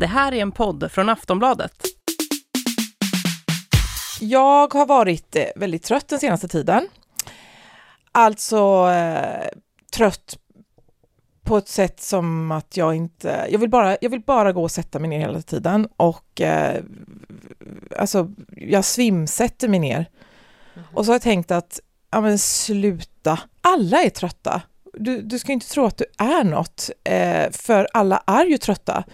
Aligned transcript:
Det 0.00 0.06
här 0.06 0.34
är 0.34 0.42
en 0.42 0.52
podd 0.52 0.92
från 0.92 1.08
Aftonbladet. 1.08 1.82
Jag 4.20 4.74
har 4.74 4.86
varit 4.86 5.36
eh, 5.36 5.44
väldigt 5.56 5.82
trött 5.82 6.08
den 6.08 6.20
senaste 6.20 6.48
tiden. 6.48 6.88
Alltså 8.12 8.90
eh, 8.90 9.48
trött 9.96 10.38
på 11.44 11.56
ett 11.56 11.68
sätt 11.68 12.00
som 12.00 12.50
att 12.50 12.76
jag 12.76 12.94
inte, 12.94 13.46
jag 13.50 13.58
vill 13.58 13.70
bara, 13.70 13.96
jag 14.00 14.10
vill 14.10 14.20
bara 14.20 14.52
gå 14.52 14.62
och 14.62 14.70
sätta 14.70 14.98
mig 14.98 15.10
ner 15.10 15.18
hela 15.18 15.42
tiden 15.42 15.88
och 15.96 16.40
eh, 16.40 16.82
alltså 17.98 18.30
jag 18.56 18.84
svimsätter 18.84 19.68
mig 19.68 19.80
ner. 19.80 20.10
Mm. 20.74 20.86
Och 20.94 21.04
så 21.04 21.10
har 21.10 21.14
jag 21.14 21.22
tänkt 21.22 21.50
att, 21.50 21.80
ja 22.10 22.20
men 22.20 22.38
sluta, 22.38 23.38
alla 23.60 24.02
är 24.02 24.10
trötta. 24.10 24.62
Du, 24.94 25.22
du 25.22 25.38
ska 25.38 25.52
inte 25.52 25.68
tro 25.68 25.86
att 25.86 25.98
du 25.98 26.04
är 26.18 26.44
något, 26.44 26.90
eh, 27.04 27.50
för 27.50 27.88
alla 27.92 28.22
är 28.26 28.44
ju 28.44 28.58
trötta. 28.58 29.04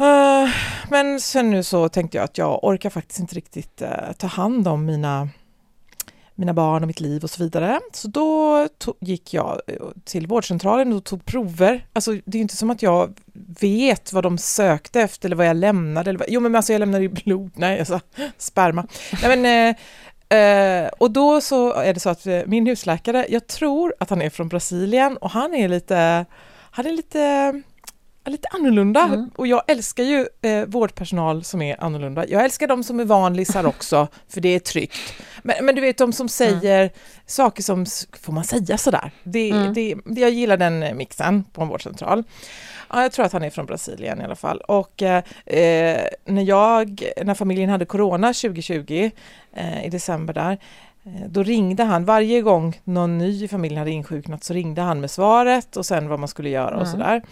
Uh, 0.00 0.50
men 0.90 1.20
sen 1.20 1.50
nu 1.50 1.62
så 1.62 1.88
tänkte 1.88 2.16
jag 2.16 2.24
att 2.24 2.38
jag 2.38 2.64
orkar 2.64 2.90
faktiskt 2.90 3.20
inte 3.20 3.34
riktigt 3.34 3.82
uh, 3.82 4.12
ta 4.18 4.26
hand 4.26 4.68
om 4.68 4.84
mina, 4.84 5.28
mina 6.34 6.54
barn 6.54 6.82
och 6.82 6.86
mitt 6.86 7.00
liv 7.00 7.22
och 7.24 7.30
så 7.30 7.42
vidare. 7.42 7.80
Så 7.92 8.08
då 8.08 8.68
tog, 8.78 8.96
gick 9.00 9.34
jag 9.34 9.60
eh, 9.66 9.76
till 10.04 10.26
vårdcentralen 10.26 10.92
och 10.92 11.04
tog 11.04 11.24
prover. 11.24 11.86
Alltså 11.92 12.16
det 12.24 12.38
är 12.38 12.42
inte 12.42 12.56
som 12.56 12.70
att 12.70 12.82
jag 12.82 13.18
vet 13.60 14.12
vad 14.12 14.22
de 14.22 14.38
sökte 14.38 15.00
efter 15.00 15.28
eller 15.28 15.36
vad 15.36 15.46
jag 15.46 15.56
lämnade. 15.56 16.10
Eller 16.10 16.18
vad, 16.18 16.28
jo 16.30 16.40
men 16.40 16.56
alltså 16.56 16.72
jag 16.72 16.80
lämnade 16.80 17.02
ju 17.04 17.08
blod, 17.08 17.52
nej 17.56 17.78
alltså 17.78 18.00
sperma. 18.38 18.86
Nej, 19.22 19.36
men, 19.36 19.74
uh, 20.84 20.88
och 20.98 21.10
då 21.10 21.40
så 21.40 21.72
är 21.72 21.94
det 21.94 22.00
så 22.00 22.10
att 22.10 22.26
min 22.46 22.66
husläkare, 22.66 23.26
jag 23.28 23.46
tror 23.46 23.94
att 24.00 24.10
han 24.10 24.22
är 24.22 24.30
från 24.30 24.48
Brasilien 24.48 25.16
och 25.16 25.30
han 25.30 25.54
är 25.54 25.68
lite, 25.68 26.26
han 26.70 26.86
är 26.86 26.92
lite 26.92 27.52
lite 28.30 28.48
annorlunda 28.52 29.00
mm. 29.00 29.30
och 29.36 29.46
jag 29.46 29.62
älskar 29.66 30.04
ju 30.04 30.28
eh, 30.42 30.64
vårdpersonal 30.66 31.44
som 31.44 31.62
är 31.62 31.84
annorlunda. 31.84 32.28
Jag 32.28 32.44
älskar 32.44 32.66
de 32.66 32.84
som 32.84 33.00
är 33.00 33.04
vanlisar 33.04 33.66
också, 33.66 34.08
för 34.28 34.40
det 34.40 34.48
är 34.48 34.58
tryggt. 34.58 35.14
Men, 35.42 35.64
men 35.66 35.74
du 35.74 35.80
vet 35.80 35.98
de 35.98 36.12
som 36.12 36.28
säger 36.28 36.80
mm. 36.80 36.90
saker 37.26 37.62
som, 37.62 37.86
får 38.22 38.32
man 38.32 38.44
säga 38.44 38.78
sådär? 38.78 39.10
Det, 39.22 39.50
mm. 39.50 39.74
det, 39.74 40.20
jag 40.20 40.30
gillar 40.30 40.56
den 40.56 40.96
mixen 40.96 41.44
på 41.44 41.62
en 41.62 41.68
vårdcentral. 41.68 42.24
Ja, 42.90 43.02
jag 43.02 43.12
tror 43.12 43.26
att 43.26 43.32
han 43.32 43.42
är 43.42 43.50
från 43.50 43.66
Brasilien 43.66 44.20
i 44.20 44.24
alla 44.24 44.36
fall. 44.36 44.58
Och 44.58 45.02
eh, 45.02 45.22
när 46.24 46.42
jag, 46.42 47.04
när 47.24 47.34
familjen 47.34 47.70
hade 47.70 47.84
corona 47.84 48.32
2020, 48.32 49.10
eh, 49.52 49.86
i 49.86 49.88
december 49.88 50.34
där, 50.34 50.58
eh, 51.04 51.28
då 51.28 51.42
ringde 51.42 51.84
han, 51.84 52.04
varje 52.04 52.42
gång 52.42 52.80
någon 52.84 53.18
ny 53.18 53.44
i 53.44 53.48
familjen 53.48 53.78
hade 53.78 53.90
insjuknat 53.90 54.44
så 54.44 54.54
ringde 54.54 54.82
han 54.82 55.00
med 55.00 55.10
svaret 55.10 55.76
och 55.76 55.86
sen 55.86 56.08
vad 56.08 56.18
man 56.18 56.28
skulle 56.28 56.48
göra 56.48 56.76
och 56.76 56.86
mm. 56.86 56.92
sådär. 56.92 57.22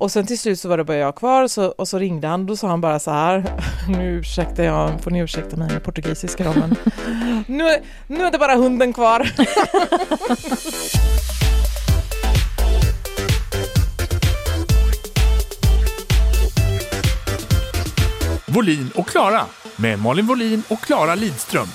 Och 0.00 0.12
sen 0.12 0.26
till 0.26 0.38
slut 0.38 0.60
så 0.60 0.68
var 0.68 0.76
det 0.76 0.84
bara 0.84 0.96
jag 0.96 1.14
kvar 1.14 1.42
och 1.42 1.50
så, 1.50 1.66
och 1.66 1.88
så 1.88 1.98
ringde 1.98 2.28
han, 2.28 2.46
då 2.46 2.56
sa 2.56 2.68
han 2.68 2.80
bara 2.80 2.98
så 2.98 3.10
här, 3.10 3.44
nu 3.88 4.18
ursäktar 4.18 4.64
jag, 4.64 5.02
får 5.02 5.10
ni 5.10 5.18
ursäkta 5.18 5.56
mig 5.56 5.72
med 5.72 5.84
portugisiska 5.84 6.44
då, 6.44 6.52
men 6.52 6.76
nu, 7.46 7.64
nu 8.06 8.24
är 8.24 8.30
det 8.30 8.38
bara 8.38 8.54
hunden 8.54 8.92
kvar. 8.92 9.30
Volin 18.54 18.90
och 18.94 19.08
Klara 19.08 19.42
med 19.76 19.98
Malin 19.98 20.26
Volin 20.26 20.62
och 20.68 20.80
Klara 20.80 21.14
Lidström. 21.14 21.68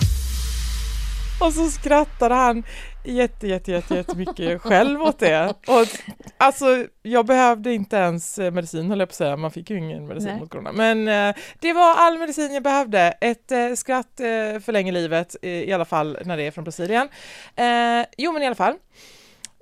Och 1.40 1.54
så 1.54 1.70
skrattade 1.70 2.36
han 2.36 2.64
jätte, 3.06 3.48
jätte, 3.48 3.72
jätte, 3.72 3.96
jättemycket 3.96 4.62
själv 4.62 5.02
åt 5.02 5.20
det. 5.20 5.54
Och, 5.68 5.88
alltså, 6.38 6.86
jag 7.02 7.26
behövde 7.26 7.74
inte 7.74 7.96
ens 7.98 8.40
eh, 8.40 8.52
medicin, 8.52 8.90
höll 8.90 9.00
jag 9.00 9.10
på 9.10 9.12
att 9.12 9.16
säga. 9.16 9.38
Man 9.38 9.52
fick 9.52 9.70
ju 9.70 9.78
ingen 9.78 10.08
medicin 10.08 10.30
Nej. 10.30 10.40
mot 10.40 10.50
corona. 10.50 10.72
Men 10.72 11.08
eh, 11.08 11.36
det 11.60 11.74
var 11.74 11.96
all 11.96 12.18
medicin 12.18 12.54
jag 12.54 12.64
behövde. 12.64 13.00
Ett 13.22 13.52
eh, 13.52 13.74
skratt 13.74 14.20
eh, 14.20 14.60
förlänger 14.60 14.92
livet, 14.92 15.36
i 15.42 15.74
alla 15.74 15.86
fall 15.86 16.18
när 16.26 16.38
det 16.38 16.44
är 16.44 16.52
från 16.52 16.64
Brasilien. 16.64 17.10
Eh, 17.56 18.06
jo, 18.18 18.32
men 18.32 18.44
i 18.44 18.46
alla 18.46 18.56
fall. 18.56 18.76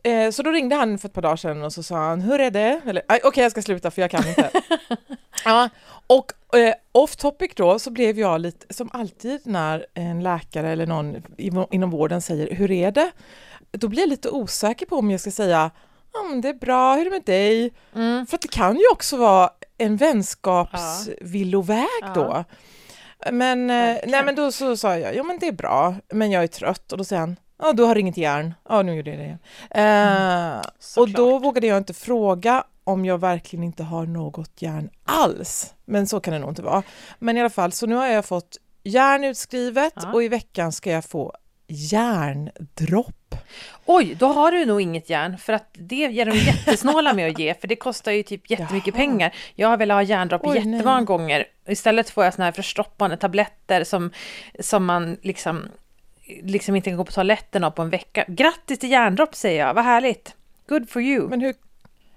Eh, 0.03 0.31
så 0.31 0.43
då 0.43 0.51
ringde 0.51 0.75
han 0.75 0.97
för 0.97 1.07
ett 1.07 1.13
par 1.13 1.21
dagar 1.21 1.35
sedan 1.35 1.63
och 1.63 1.73
så 1.73 1.83
sa 1.83 1.95
han, 1.95 2.21
hur 2.21 2.41
är 2.41 2.51
det? 2.51 2.81
Okej, 2.85 3.19
okay, 3.23 3.43
jag 3.43 3.51
ska 3.51 3.61
sluta 3.61 3.91
för 3.91 4.01
jag 4.01 4.11
kan 4.11 4.27
inte. 4.27 4.49
ja, 5.45 5.69
och 6.07 6.57
eh, 6.57 6.73
off 6.91 7.15
topic 7.15 7.51
då 7.55 7.79
så 7.79 7.91
blev 7.91 8.19
jag 8.19 8.41
lite, 8.41 8.73
som 8.73 8.89
alltid 8.93 9.41
när 9.43 9.85
en 9.93 10.23
läkare 10.23 10.69
eller 10.69 10.87
någon 10.87 11.23
inom 11.71 11.89
vården 11.89 12.21
säger, 12.21 12.55
hur 12.55 12.71
är 12.71 12.91
det? 12.91 13.11
Då 13.71 13.87
blir 13.87 13.99
jag 13.99 14.09
lite 14.09 14.29
osäker 14.29 14.85
på 14.85 14.95
om 14.95 15.11
jag 15.11 15.19
ska 15.19 15.31
säga, 15.31 15.71
mm, 16.25 16.41
det 16.41 16.49
är 16.49 16.53
bra, 16.53 16.95
hur 16.95 17.01
är 17.01 17.05
det 17.05 17.11
med 17.11 17.23
dig? 17.23 17.73
Mm. 17.95 18.25
För 18.25 18.35
att 18.35 18.41
det 18.41 18.51
kan 18.51 18.75
ju 18.75 18.87
också 18.91 19.17
vara 19.17 19.49
en 19.77 19.97
vänskapsvilloväg 19.97 21.87
ja. 22.01 22.11
då. 22.15 22.43
Men, 23.31 23.69
eh, 23.69 23.97
nej 24.07 24.25
men 24.25 24.35
då 24.35 24.51
så 24.51 24.77
sa 24.77 24.97
jag, 24.97 25.15
ja 25.15 25.23
men 25.23 25.39
det 25.39 25.47
är 25.47 25.51
bra, 25.51 25.95
men 26.09 26.31
jag 26.31 26.43
är 26.43 26.47
trött 26.47 26.91
och 26.91 26.97
då 26.97 27.03
säger 27.03 27.19
han, 27.19 27.35
Ja, 27.63 27.73
du 27.73 27.83
har 27.83 27.97
inget 27.97 28.17
järn. 28.17 28.53
Ja, 28.69 28.81
nu 28.81 28.95
gjorde 28.95 29.09
jag 29.09 29.19
det 29.19 29.23
igen. 29.23 29.39
Mm, 29.69 30.53
eh, 30.53 30.61
och 30.97 31.09
då 31.09 31.39
vågade 31.39 31.67
jag 31.67 31.77
inte 31.77 31.93
fråga 31.93 32.63
om 32.83 33.05
jag 33.05 33.17
verkligen 33.17 33.63
inte 33.63 33.83
har 33.83 34.05
något 34.05 34.61
järn 34.61 34.89
alls. 35.03 35.73
Men 35.85 36.07
så 36.07 36.19
kan 36.19 36.33
det 36.33 36.39
nog 36.39 36.49
inte 36.49 36.61
vara. 36.61 36.83
Men 37.19 37.37
i 37.37 37.39
alla 37.39 37.49
fall, 37.49 37.71
så 37.71 37.85
nu 37.85 37.95
har 37.95 38.07
jag 38.07 38.25
fått 38.25 38.57
järn 38.83 39.23
utskrivet 39.23 39.93
ja. 39.95 40.13
och 40.13 40.23
i 40.23 40.27
veckan 40.27 40.71
ska 40.71 40.91
jag 40.91 41.05
få 41.05 41.33
järndropp. 41.67 43.35
Oj, 43.85 44.15
då 44.19 44.27
har 44.27 44.51
du 44.51 44.65
nog 44.65 44.81
inget 44.81 45.09
järn 45.09 45.37
för 45.37 45.53
att 45.53 45.69
det 45.73 46.05
är 46.05 46.25
de 46.25 46.37
jättesnåla 46.37 47.13
med 47.13 47.31
att 47.31 47.39
ge 47.39 47.53
för 47.53 47.67
det 47.67 47.75
kostar 47.75 48.11
ju 48.11 48.23
typ 48.23 48.49
jättemycket 48.49 48.95
Jaha. 48.95 49.05
pengar. 49.05 49.35
Jag 49.55 49.67
har 49.67 49.77
velat 49.77 49.95
ha 49.95 50.03
järndropp 50.03 50.41
Oj, 50.43 50.55
jättemånga 50.55 50.95
nej. 50.95 51.05
gånger. 51.05 51.45
Istället 51.67 52.09
får 52.09 52.23
jag 52.23 52.33
såna 52.33 52.45
här 52.45 52.51
förstoppande 52.51 53.17
tabletter 53.17 53.83
som, 53.83 54.11
som 54.59 54.85
man 54.85 55.17
liksom 55.21 55.67
liksom 56.41 56.75
inte 56.75 56.89
kan 56.89 56.97
gå 56.97 57.05
på 57.05 57.11
toaletten 57.11 57.71
på 57.71 57.81
en 57.81 57.89
vecka. 57.89 58.25
Grattis 58.27 58.79
till 58.79 58.91
järndropp 58.91 59.35
säger 59.35 59.65
jag, 59.65 59.73
vad 59.73 59.83
härligt! 59.83 60.35
Good 60.67 60.89
for 60.89 61.01
you! 61.01 61.27
Men 61.29 61.41
hur, 61.41 61.53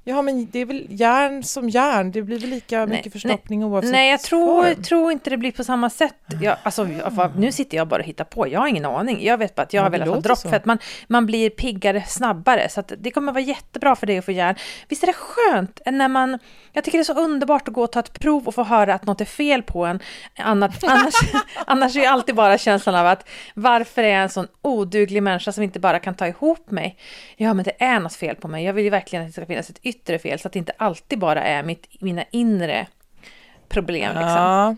Ja, 0.08 0.22
men 0.22 0.48
det 0.50 0.58
är 0.58 0.64
väl 0.64 0.86
järn 0.88 1.42
som 1.42 1.68
järn, 1.68 2.10
det 2.10 2.22
blir 2.22 2.38
väl 2.38 2.50
lika 2.50 2.78
nej, 2.78 2.88
mycket 2.88 3.12
förstoppning 3.12 3.60
nej, 3.60 3.68
oavsett 3.68 3.92
Nej, 3.92 4.10
jag 4.10 4.20
tror, 4.20 4.74
tror 4.74 5.12
inte 5.12 5.30
det 5.30 5.36
blir 5.36 5.52
på 5.52 5.64
samma 5.64 5.90
sätt. 5.90 6.14
Jag, 6.40 6.56
alltså, 6.62 6.88
nu 7.36 7.52
sitter 7.52 7.76
jag 7.76 7.88
bara 7.88 8.00
och 8.00 8.06
hittar 8.06 8.24
på, 8.24 8.48
jag 8.48 8.60
har 8.60 8.66
ingen 8.66 8.84
aning. 8.84 9.24
Jag 9.24 9.38
vet 9.38 9.54
bara 9.54 9.62
att 9.62 9.72
jag 9.72 9.80
ja, 9.80 9.84
har 9.84 9.90
velat 9.90 10.08
ha 10.08 10.20
dropp 10.20 10.38
för 10.38 10.56
att 10.56 10.64
man, 10.64 10.78
man 11.06 11.26
blir 11.26 11.50
piggare 11.50 12.04
snabbare. 12.08 12.68
Så 12.68 12.82
det 12.98 13.10
kommer 13.10 13.32
vara 13.32 13.42
jättebra 13.42 13.96
för 13.96 14.06
dig 14.06 14.18
att 14.18 14.24
få 14.24 14.32
järn. 14.32 14.54
Visst 14.88 15.02
är 15.02 15.06
det 15.06 15.12
skönt 15.12 15.80
när 15.86 16.08
man... 16.08 16.38
Jag 16.72 16.84
tycker 16.84 16.98
det 16.98 17.02
är 17.02 17.14
så 17.14 17.20
underbart 17.20 17.68
att 17.68 17.74
gå 17.74 17.82
och 17.82 17.92
ta 17.92 18.00
ett 18.00 18.20
prov 18.20 18.48
och 18.48 18.54
få 18.54 18.62
höra 18.64 18.94
att 18.94 19.06
något 19.06 19.20
är 19.20 19.24
fel 19.24 19.62
på 19.62 19.86
en. 19.86 20.00
Annat, 20.38 20.84
annars, 20.86 21.14
annars 21.66 21.96
är 21.96 22.00
ju 22.00 22.06
alltid 22.06 22.34
bara 22.34 22.58
känslan 22.58 22.94
av 22.94 23.06
att 23.06 23.28
varför 23.54 24.02
är 24.02 24.08
jag 24.08 24.22
en 24.22 24.28
sån 24.28 24.46
oduglig 24.62 25.22
människa 25.22 25.52
som 25.52 25.62
inte 25.62 25.80
bara 25.80 25.98
kan 25.98 26.14
ta 26.14 26.26
ihop 26.26 26.70
mig? 26.70 26.98
Ja, 27.36 27.54
men 27.54 27.64
det 27.64 27.82
är 27.82 28.00
något 28.00 28.14
fel 28.14 28.36
på 28.36 28.48
mig. 28.48 28.64
Jag 28.64 28.72
vill 28.72 28.84
ju 28.84 28.90
verkligen 28.90 29.22
att 29.22 29.28
det 29.28 29.32
ska 29.32 29.46
finnas 29.46 29.70
ett 29.70 29.80
yttre 29.82 29.95
fel 30.04 30.38
så 30.38 30.48
att 30.48 30.52
det 30.52 30.58
inte 30.58 30.72
alltid 30.76 31.18
bara 31.18 31.42
är 31.42 31.62
mitt, 31.62 31.86
mina 32.00 32.24
inre 32.30 32.86
problem. 33.68 34.08
Liksom. 34.08 34.30
Ja. 34.30 34.76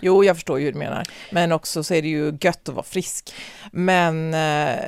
Jo, 0.00 0.24
jag 0.24 0.36
förstår 0.36 0.58
ju 0.58 0.64
hur 0.64 0.72
du 0.72 0.78
menar. 0.78 1.06
Men 1.30 1.52
också 1.52 1.84
så 1.84 1.94
är 1.94 2.02
det 2.02 2.08
ju 2.08 2.38
gött 2.40 2.68
att 2.68 2.74
vara 2.74 2.84
frisk. 2.84 3.34
Men 3.72 4.34
eh, 4.34 4.78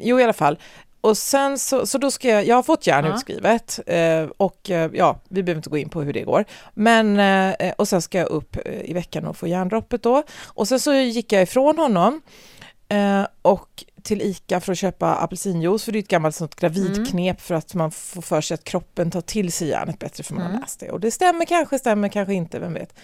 jo, 0.00 0.20
i 0.20 0.24
alla 0.24 0.32
fall. 0.32 0.58
Och 1.00 1.18
sen 1.18 1.58
så, 1.58 1.86
så 1.86 1.98
då 1.98 2.10
ska 2.10 2.28
jag, 2.28 2.46
jag 2.46 2.56
har 2.56 2.62
fått 2.62 2.86
järn 2.86 3.04
ja. 3.04 3.14
utskrivet 3.14 3.80
eh, 3.86 4.24
och 4.36 4.70
eh, 4.70 4.90
ja, 4.94 5.20
vi 5.28 5.42
behöver 5.42 5.58
inte 5.58 5.70
gå 5.70 5.78
in 5.78 5.88
på 5.88 6.02
hur 6.02 6.12
det 6.12 6.22
går. 6.22 6.44
Men, 6.74 7.18
eh, 7.18 7.72
och 7.76 7.88
sen 7.88 8.02
ska 8.02 8.18
jag 8.18 8.28
upp 8.28 8.56
eh, 8.64 8.90
i 8.90 8.92
veckan 8.92 9.26
och 9.26 9.36
få 9.36 9.46
järndroppet 9.46 10.02
då. 10.02 10.22
Och 10.44 10.68
sen 10.68 10.80
så 10.80 10.92
gick 10.92 11.32
jag 11.32 11.42
ifrån 11.42 11.78
honom 11.78 12.22
eh, 12.88 13.26
och 13.42 13.84
till 14.02 14.22
ICA 14.22 14.60
för 14.60 14.72
att 14.72 14.78
köpa 14.78 15.14
apelsinjuice, 15.14 15.84
för 15.84 15.92
det 15.92 15.98
är 15.98 16.02
ett 16.02 16.08
gammalt 16.08 16.36
sånt 16.36 16.54
gravidknep 16.54 17.36
mm. 17.36 17.36
för 17.36 17.54
att 17.54 17.74
man 17.74 17.90
får 17.90 18.22
för 18.22 18.40
sig 18.40 18.54
att 18.54 18.64
kroppen 18.64 19.10
tar 19.10 19.20
till 19.20 19.52
sig 19.52 19.68
järnet 19.68 19.98
bättre 19.98 20.24
för 20.24 20.34
man 20.34 20.42
mm. 20.42 20.54
har 20.54 20.60
läst 20.60 20.80
det. 20.80 20.90
Och 20.90 21.00
det 21.00 21.10
stämmer 21.10 21.44
kanske, 21.44 21.78
stämmer 21.78 22.08
kanske 22.08 22.34
inte, 22.34 22.58
vem 22.58 22.74
vet. 22.74 22.94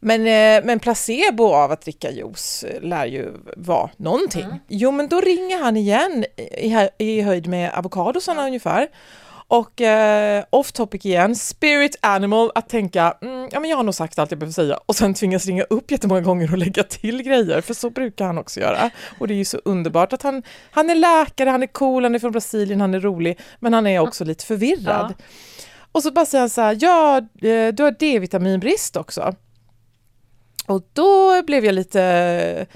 Men, 0.00 0.20
eh, 0.20 0.66
men 0.66 0.80
placebo 0.80 1.44
av 1.44 1.72
att 1.72 1.80
dricka 1.80 2.10
juice 2.10 2.64
lär 2.80 3.06
ju 3.06 3.32
vara 3.56 3.90
någonting. 3.96 4.44
Mm. 4.44 4.58
Jo, 4.68 4.90
men 4.90 5.08
då 5.08 5.20
ringer 5.20 5.58
han 5.58 5.76
igen 5.76 6.24
i, 6.36 6.88
i 6.98 7.20
höjd 7.20 7.46
med 7.46 7.72
avokadosarna 7.74 8.46
ungefär 8.46 8.88
och 9.54 9.80
eh, 9.80 10.44
off 10.50 10.72
topic 10.72 11.04
igen, 11.04 11.36
spirit 11.36 11.96
animal, 12.00 12.50
att 12.54 12.68
tänka, 12.68 13.16
mm, 13.22 13.48
ja 13.52 13.60
men 13.60 13.70
jag 13.70 13.76
har 13.76 13.84
nog 13.84 13.94
sagt 13.94 14.18
allt 14.18 14.30
jag 14.30 14.38
behöver 14.38 14.52
säga 14.52 14.78
och 14.86 14.96
sen 14.96 15.14
tvingas 15.14 15.46
ringa 15.46 15.62
upp 15.62 15.90
jättemånga 15.90 16.20
gånger 16.20 16.52
och 16.52 16.58
lägga 16.58 16.82
till 16.82 17.22
grejer, 17.22 17.60
för 17.60 17.74
så 17.74 17.90
brukar 17.90 18.26
han 18.26 18.38
också 18.38 18.60
göra. 18.60 18.90
Och 19.18 19.28
det 19.28 19.34
är 19.34 19.36
ju 19.36 19.44
så 19.44 19.60
underbart 19.64 20.12
att 20.12 20.22
han, 20.22 20.42
han 20.70 20.90
är 20.90 20.94
läkare, 20.94 21.50
han 21.50 21.62
är 21.62 21.66
cool, 21.66 22.02
han 22.02 22.14
är 22.14 22.18
från 22.18 22.32
Brasilien, 22.32 22.80
han 22.80 22.94
är 22.94 23.00
rolig, 23.00 23.38
men 23.60 23.72
han 23.72 23.86
är 23.86 23.98
också 23.98 24.24
lite 24.24 24.44
förvirrad. 24.44 25.14
Ja. 25.18 25.24
Och 25.92 26.02
så 26.02 26.10
bara 26.10 26.26
säger 26.26 26.42
han 26.42 26.50
så 26.50 26.60
här, 26.60 26.78
ja, 26.80 27.18
eh, 27.18 27.74
du 27.74 27.82
har 27.82 27.98
D-vitaminbrist 27.98 28.96
också. 28.96 29.34
Och 30.66 30.82
då 30.92 31.42
blev 31.42 31.64
jag 31.64 31.74
lite, 31.74 32.66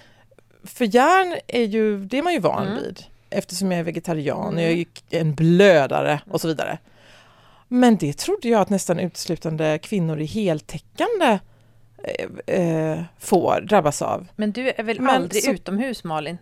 för 0.64 0.84
järn 0.84 1.38
är 1.46 1.64
ju, 1.64 2.04
det 2.04 2.18
är 2.18 2.22
man 2.22 2.32
ju 2.32 2.40
van 2.40 2.66
mm. 2.66 2.94
Eftersom 3.30 3.70
jag 3.70 3.80
är 3.80 3.84
vegetarian 3.84 4.54
och 4.54 4.62
jag 4.62 4.70
är 4.70 4.86
en 5.10 5.34
blödare 5.34 6.20
och 6.30 6.40
så 6.40 6.48
vidare. 6.48 6.78
Men 7.68 7.96
det 7.96 8.18
trodde 8.18 8.48
jag 8.48 8.60
att 8.60 8.70
nästan 8.70 8.98
uteslutande 8.98 9.78
kvinnor 9.82 10.20
i 10.20 10.24
heltäckande 10.24 11.38
eh, 12.04 12.60
eh, 12.60 13.00
får 13.18 13.60
drabbas 13.60 14.02
av. 14.02 14.26
Men 14.36 14.52
du 14.52 14.70
är 14.70 14.82
väl 14.82 15.00
Men 15.00 15.10
aldrig 15.10 15.42
så... 15.42 15.50
utomhus 15.50 16.04
Malin? 16.04 16.38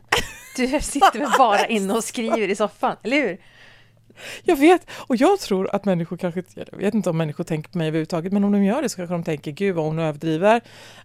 Du 0.56 0.80
sitter 0.80 1.18
väl 1.18 1.30
bara 1.38 1.66
inne 1.66 1.94
och 1.94 2.04
skriver 2.04 2.48
i 2.48 2.56
soffan, 2.56 2.96
eller 3.02 3.16
hur? 3.16 3.38
Jag 4.42 4.56
vet, 4.56 4.90
och 4.90 5.16
jag 5.16 5.40
tror 5.40 5.74
att 5.74 5.84
människor 5.84 6.16
kanske, 6.16 6.42
jag 6.54 6.78
vet 6.78 6.94
inte 6.94 7.10
om 7.10 7.16
människor 7.16 7.44
tänker 7.44 7.70
på 7.70 7.78
mig 7.78 7.88
överhuvudtaget, 7.88 8.32
men 8.32 8.44
om 8.44 8.52
de 8.52 8.64
gör 8.64 8.82
det 8.82 8.88
så 8.88 8.96
kanske 8.96 9.14
de 9.14 9.24
tänker, 9.24 9.50
gud 9.50 9.74
vad 9.74 9.84
hon 9.84 9.98
överdriver. 9.98 10.60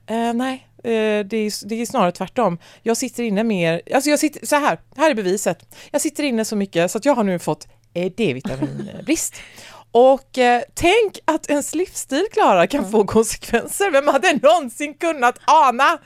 Eh, 0.08 0.34
nej, 0.34 0.68
det, 0.84 1.38
är, 1.38 1.68
det 1.68 1.82
är 1.82 1.86
snarare 1.86 2.12
tvärtom. 2.12 2.58
Jag 2.82 2.98
sitter 2.98 3.24
inne 3.24 3.44
mer, 3.44 3.82
alltså 3.94 4.10
jag 4.10 4.20
sitter, 4.20 4.46
så 4.46 4.56
här, 4.56 4.80
här 4.98 5.10
är 5.10 5.16
beviset. 5.16 5.76
Jag 5.92 6.02
sitter 6.02 6.24
inne 6.24 6.46
så 6.46 6.56
mycket 6.56 6.92
så 6.92 6.98
att 6.98 7.06
jag 7.06 7.16
har 7.16 7.24
nu 7.24 7.40
fått 7.40 7.68
eh, 7.94 8.12
D-vitaminbrist. 8.18 9.36
Och 9.92 10.38
eh, 10.38 10.62
tänk 10.74 11.20
att 11.26 11.50
ens 11.50 11.76
livsstil, 11.76 12.26
Klara, 12.32 12.68
kan 12.68 12.80
mm. 12.80 12.92
få 12.92 13.06
konsekvenser. 13.06 13.92
Vem 13.92 14.08
hade 14.08 14.40
någonsin 14.42 14.94
kunnat 14.94 15.40
ana? 15.46 15.98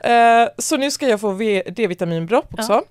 Eh, 0.00 0.48
så 0.58 0.76
nu 0.76 0.90
ska 0.90 1.08
jag 1.08 1.20
få 1.20 1.32
D-vitaminbropp 1.32 2.54
också. 2.54 2.72
Ja. 2.72 2.84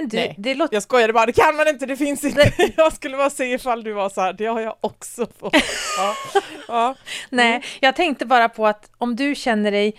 Men 0.00 0.08
du, 0.08 0.34
det 0.36 0.54
låter... 0.54 0.74
Jag 0.74 0.82
skojade 0.82 1.12
bara, 1.12 1.26
det 1.26 1.32
kan 1.32 1.56
man 1.56 1.68
inte, 1.68 1.86
det 1.86 1.96
finns 1.96 2.24
inte. 2.24 2.52
Det... 2.56 2.72
Jag 2.76 2.92
skulle 2.92 3.16
bara 3.16 3.30
säga 3.30 3.54
ifall 3.54 3.84
du 3.84 3.92
var 3.92 4.08
så 4.08 4.20
här, 4.20 4.32
det 4.32 4.46
har 4.46 4.60
jag 4.60 4.76
också 4.80 5.26
fått. 5.38 5.56
Ja. 5.96 6.14
ja. 6.68 6.94
Nej, 7.30 7.50
mm. 7.50 7.62
jag 7.80 7.96
tänkte 7.96 8.26
bara 8.26 8.48
på 8.48 8.66
att 8.66 8.90
om 8.98 9.16
du 9.16 9.34
känner 9.34 9.70
dig 9.70 9.94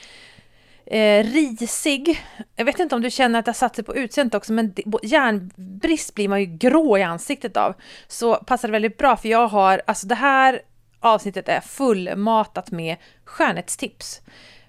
eh, 0.85 1.23
risig, 1.23 2.23
jag 2.55 2.65
vet 2.65 2.79
inte 2.79 2.95
om 2.95 3.01
du 3.01 3.11
känner 3.11 3.49
att 3.49 3.57
satt 3.57 3.75
sig 3.75 3.83
på 3.83 3.95
utseendet 3.95 4.35
också, 4.35 4.53
men 4.53 4.73
järnbrist 5.03 6.15
blir 6.15 6.27
man 6.27 6.39
ju 6.39 6.45
grå 6.45 6.97
i 6.97 7.03
ansiktet 7.03 7.57
av. 7.57 7.75
Så 8.07 8.35
passar 8.35 8.67
det 8.67 8.71
väldigt 8.71 8.97
bra, 8.97 9.17
för 9.17 9.29
jag 9.29 9.47
har, 9.47 9.81
alltså 9.87 10.07
det 10.07 10.15
här 10.15 10.61
avsnittet 10.99 11.49
är 11.49 11.61
fullmatat 11.61 12.71
med 12.71 12.95
skönhetstips. 13.25 14.21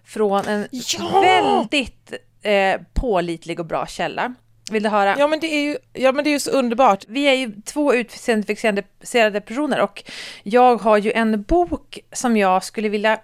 Från 0.05 0.47
en 0.47 0.69
ja! 0.71 1.21
väldigt 1.21 2.13
eh, 2.43 2.81
pålitlig 2.95 3.61
och 3.61 3.67
bra 3.67 3.87
källa. 3.87 4.35
Vill 4.71 4.83
du 4.83 4.89
höra? 4.89 5.17
Ja 5.19 5.27
men 5.27 5.41
det 5.41 5.47
är 5.47 5.63
ju, 5.63 5.77
ja, 5.93 6.13
men 6.13 6.25
det 6.25 6.31
är 6.31 6.33
ju 6.33 6.41
så 6.41 6.51
underbart. 6.51 7.05
Vi 7.09 7.25
är 7.25 7.35
ju 7.35 7.53
två 7.65 7.95
utseendefixiserade 7.95 9.41
personer 9.41 9.81
och 9.81 10.03
jag 10.43 10.77
har 10.77 10.99
ju 10.99 11.13
en 11.13 11.43
bok 11.43 11.99
som 12.13 12.37
jag 12.37 12.65
skulle 12.65 12.89
vilja 12.89 13.21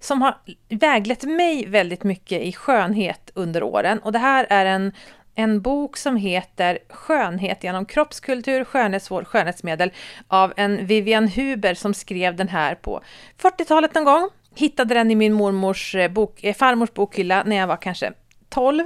som 0.00 0.22
har 0.22 0.34
väglett 0.68 1.22
mig 1.22 1.66
väldigt 1.66 2.04
mycket 2.04 2.42
i 2.42 2.52
skönhet 2.52 3.30
under 3.34 3.62
åren. 3.62 3.98
Och 3.98 4.12
det 4.12 4.18
här 4.18 4.46
är 4.50 4.66
en, 4.66 4.92
en 5.34 5.60
bok 5.60 5.96
som 5.96 6.16
heter 6.16 6.78
Skönhet 6.88 7.64
genom 7.64 7.86
kroppskultur, 7.86 8.64
skönhetsvård, 8.64 9.26
skönhetsmedel 9.26 9.92
av 10.28 10.52
en 10.56 10.86
Vivian 10.86 11.28
Huber 11.28 11.74
som 11.74 11.94
skrev 11.94 12.36
den 12.36 12.48
här 12.48 12.74
på 12.74 13.02
40-talet 13.42 13.94
någon 13.94 14.04
gång. 14.04 14.28
Hittade 14.54 14.94
den 14.94 15.10
i 15.10 15.14
min 15.14 15.32
mormors 15.32 15.94
eh, 15.94 16.10
bok, 16.10 16.44
eh, 16.44 16.54
farmors 16.54 16.92
bokhylla 16.92 17.42
när 17.46 17.56
jag 17.56 17.66
var 17.66 17.76
kanske 17.76 18.12
12. 18.50 18.84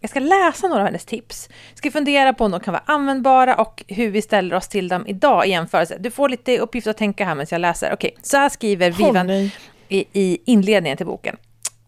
Jag 0.00 0.10
ska 0.10 0.20
läsa 0.20 0.68
några 0.68 0.80
av 0.82 0.86
hennes 0.86 1.04
tips. 1.04 1.48
Jag 1.70 1.78
ska 1.78 1.90
fundera 1.90 2.32
på 2.32 2.44
om 2.44 2.50
de 2.50 2.60
kan 2.60 2.72
vara 2.72 2.82
användbara 2.86 3.54
och 3.54 3.84
hur 3.88 4.10
vi 4.10 4.22
ställer 4.22 4.56
oss 4.56 4.68
till 4.68 4.88
dem 4.88 5.06
idag 5.06 5.46
i 5.46 5.50
jämförelse. 5.50 5.96
Du 6.00 6.10
får 6.10 6.28
lite 6.28 6.58
uppgift 6.58 6.86
att 6.86 6.96
tänka 6.96 7.24
här 7.24 7.34
medan 7.34 7.46
jag 7.50 7.60
läser. 7.60 7.92
Okej, 7.92 8.16
så 8.22 8.36
här 8.36 8.48
skriver 8.48 8.90
Vivan 8.90 9.30
i, 9.30 9.50
i 10.12 10.38
inledningen 10.44 10.96
till 10.96 11.06
boken. 11.06 11.36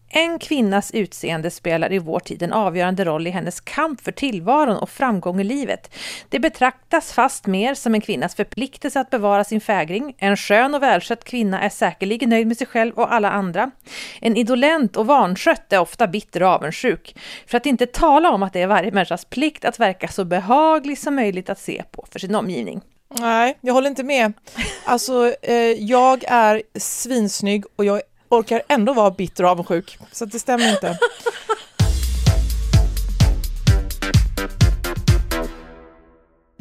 En 0.09 0.39
kvinnas 0.39 0.91
utseende 0.91 1.51
spelar 1.51 1.93
i 1.93 1.99
vår 1.99 2.19
tid 2.19 2.43
en 2.43 2.53
avgörande 2.53 3.05
roll 3.05 3.27
i 3.27 3.29
hennes 3.29 3.61
kamp 3.61 4.01
för 4.01 4.11
tillvaron 4.11 4.77
och 4.77 4.89
framgång 4.89 5.41
i 5.41 5.43
livet. 5.43 5.95
Det 6.29 6.39
betraktas 6.39 7.13
fast 7.13 7.45
mer 7.45 7.73
som 7.73 7.93
en 7.93 8.01
kvinnas 8.01 8.35
förpliktelse 8.35 8.99
att 8.99 9.09
bevara 9.09 9.43
sin 9.43 9.61
fägring. 9.61 10.15
En 10.17 10.37
skön 10.37 10.75
och 10.75 10.83
välskött 10.83 11.23
kvinna 11.23 11.61
är 11.61 11.69
säkerligen 11.69 12.29
nöjd 12.29 12.47
med 12.47 12.57
sig 12.57 12.67
själv 12.67 12.93
och 12.93 13.13
alla 13.13 13.31
andra. 13.31 13.71
En 14.21 14.37
idolent 14.37 14.97
och 14.97 15.07
vanskött 15.07 15.73
är 15.73 15.79
ofta 15.79 16.07
bitter 16.07 16.43
och 16.43 16.49
avundsjuk. 16.49 17.15
För 17.47 17.57
att 17.57 17.65
inte 17.65 17.85
tala 17.85 18.31
om 18.31 18.43
att 18.43 18.53
det 18.53 18.61
är 18.61 18.67
varje 18.67 18.91
människas 18.91 19.25
plikt 19.25 19.65
att 19.65 19.79
verka 19.79 20.07
så 20.07 20.25
behaglig 20.25 20.97
som 20.97 21.15
möjligt 21.15 21.49
att 21.49 21.59
se 21.59 21.83
på 21.91 22.05
för 22.11 22.19
sin 22.19 22.35
omgivning. 22.35 22.81
Nej, 23.17 23.57
jag 23.61 23.73
håller 23.73 23.89
inte 23.89 24.03
med. 24.03 24.33
Alltså, 24.85 25.33
eh, 25.41 25.55
jag 25.71 26.23
är 26.27 26.61
svinsnygg 26.75 27.65
och 27.75 27.85
jag 27.85 27.97
är 27.97 28.03
orkar 28.29 28.61
ändå 28.67 28.93
vara 28.93 29.11
bitter 29.11 29.43
och 29.43 29.49
avundsjuk. 29.49 29.97
Så 30.11 30.25
det 30.25 30.39
stämmer 30.39 30.69
inte. 30.69 30.99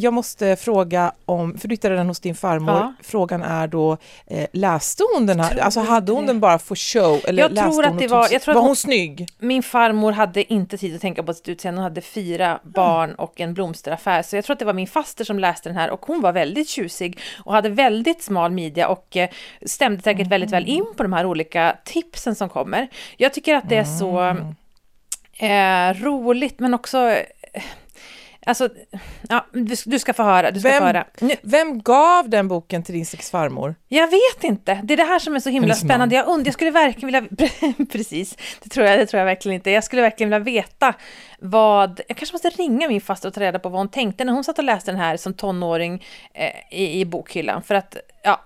Jag 0.00 0.12
måste 0.12 0.56
fråga 0.56 1.12
om, 1.24 1.58
för 1.58 1.68
du 1.68 1.72
hittade 1.72 1.94
den 1.94 2.06
hos 2.06 2.20
din 2.20 2.34
farmor, 2.34 2.74
ja. 2.74 2.92
frågan 3.02 3.42
är 3.42 3.66
då, 3.66 3.96
eh, 4.26 4.46
läste 4.52 5.02
hon 5.14 5.26
den 5.26 5.40
här, 5.40 5.58
alltså 5.58 5.80
hade 5.80 6.12
hon 6.12 6.20
det. 6.22 6.26
den 6.26 6.40
bara 6.40 6.58
för 6.58 6.74
show? 6.74 7.20
Eller 7.24 7.42
jag 7.42 7.56
tror 7.56 7.84
att 7.84 7.98
det 7.98 8.08
var, 8.08 8.28
jag 8.32 8.42
tror 8.42 8.54
var 8.54 8.60
hon, 8.60 8.68
hon 8.68 8.76
snygg? 8.76 9.26
Min 9.38 9.62
farmor 9.62 10.12
hade 10.12 10.52
inte 10.52 10.78
tid 10.78 10.94
att 10.94 11.00
tänka 11.00 11.22
på 11.22 11.34
sitt 11.34 11.48
utseende, 11.48 11.78
hon 11.78 11.84
hade 11.84 12.00
fyra 12.00 12.60
barn 12.62 13.14
och 13.14 13.40
en 13.40 13.54
blomsteraffär, 13.54 14.22
så 14.22 14.36
jag 14.36 14.44
tror 14.44 14.54
att 14.54 14.58
det 14.58 14.64
var 14.64 14.72
min 14.72 14.86
faster 14.86 15.24
som 15.24 15.38
läste 15.38 15.68
den 15.68 15.76
här 15.76 15.90
och 15.90 16.06
hon 16.06 16.20
var 16.20 16.32
väldigt 16.32 16.68
tjusig 16.68 17.18
och 17.44 17.52
hade 17.52 17.68
väldigt 17.68 18.22
smal 18.22 18.50
midja 18.50 18.88
och 18.88 19.16
eh, 19.16 19.28
stämde 19.66 20.02
säkert 20.02 20.20
mm. 20.20 20.28
väldigt 20.28 20.50
väl 20.50 20.66
in 20.66 20.86
på 20.96 21.02
de 21.02 21.12
här 21.12 21.26
olika 21.26 21.76
tipsen 21.84 22.34
som 22.34 22.48
kommer. 22.48 22.88
Jag 23.16 23.34
tycker 23.34 23.54
att 23.54 23.68
det 23.68 23.76
är 23.76 23.98
så 23.98 24.18
mm. 24.18 24.54
eh, 25.38 26.02
roligt 26.02 26.58
men 26.58 26.74
också 26.74 26.98
eh, 26.98 27.62
Alltså, 28.48 28.68
ja, 29.28 29.46
du, 29.52 29.74
du, 29.84 29.98
ska 29.98 30.14
få 30.14 30.22
höra. 30.22 30.50
Du 30.50 30.60
ska 30.60 30.68
vem, 30.68 30.78
få 30.78 30.84
höra. 30.84 31.04
Nu. 31.18 31.34
vem 31.42 31.82
gav 31.82 32.28
den 32.28 32.48
boken 32.48 32.82
till 32.82 32.94
din 32.94 33.06
sex 33.06 33.30
farmor? 33.30 33.74
Jag 33.88 34.06
vet 34.06 34.44
inte. 34.44 34.80
Det 34.84 34.94
är 34.94 34.96
det 34.96 35.04
här 35.04 35.18
som 35.18 35.34
är 35.34 35.40
så 35.40 35.50
himla 35.50 35.74
spännande. 35.74 36.14
Jag, 36.14 36.28
und, 36.28 36.46
jag 36.46 36.54
skulle 36.54 36.70
verkligen 36.70 37.06
vilja... 37.06 37.50
Precis, 37.92 38.36
det 38.62 38.70
tror, 38.70 38.86
jag, 38.86 38.98
det 38.98 39.06
tror 39.06 39.18
jag 39.18 39.24
verkligen 39.24 39.54
inte. 39.54 39.70
Jag 39.70 39.84
skulle 39.84 40.02
verkligen 40.02 40.30
vilja 40.30 40.44
veta 40.44 40.94
vad... 41.38 42.00
Jag 42.08 42.16
kanske 42.16 42.34
måste 42.34 42.50
ringa 42.50 42.88
min 42.88 43.00
faster 43.00 43.28
och 43.28 43.34
ta 43.34 43.40
reda 43.40 43.58
på 43.58 43.68
vad 43.68 43.80
hon 43.80 43.88
tänkte 43.88 44.24
när 44.24 44.32
hon 44.32 44.44
satt 44.44 44.58
och 44.58 44.64
läste 44.64 44.90
den 44.90 45.00
här 45.00 45.16
som 45.16 45.34
tonåring 45.34 46.04
eh, 46.34 46.78
i, 46.80 47.00
i 47.00 47.04
bokhyllan. 47.04 47.62
För 47.62 47.74
att, 47.74 47.96
ja, 48.22 48.40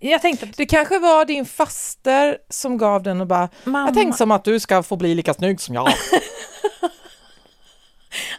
jag 0.00 0.22
tänkte... 0.22 0.48
Det 0.56 0.66
kanske 0.66 0.98
var 0.98 1.24
din 1.24 1.46
faster 1.46 2.38
som 2.48 2.78
gav 2.78 3.02
den 3.02 3.20
och 3.20 3.26
bara, 3.26 3.48
Mamma. 3.64 3.88
jag 3.88 3.94
tänkte 3.94 4.18
som 4.18 4.30
att 4.30 4.44
du 4.44 4.60
ska 4.60 4.82
få 4.82 4.96
bli 4.96 5.14
lika 5.14 5.34
snygg 5.34 5.60
som 5.60 5.74
jag. 5.74 5.88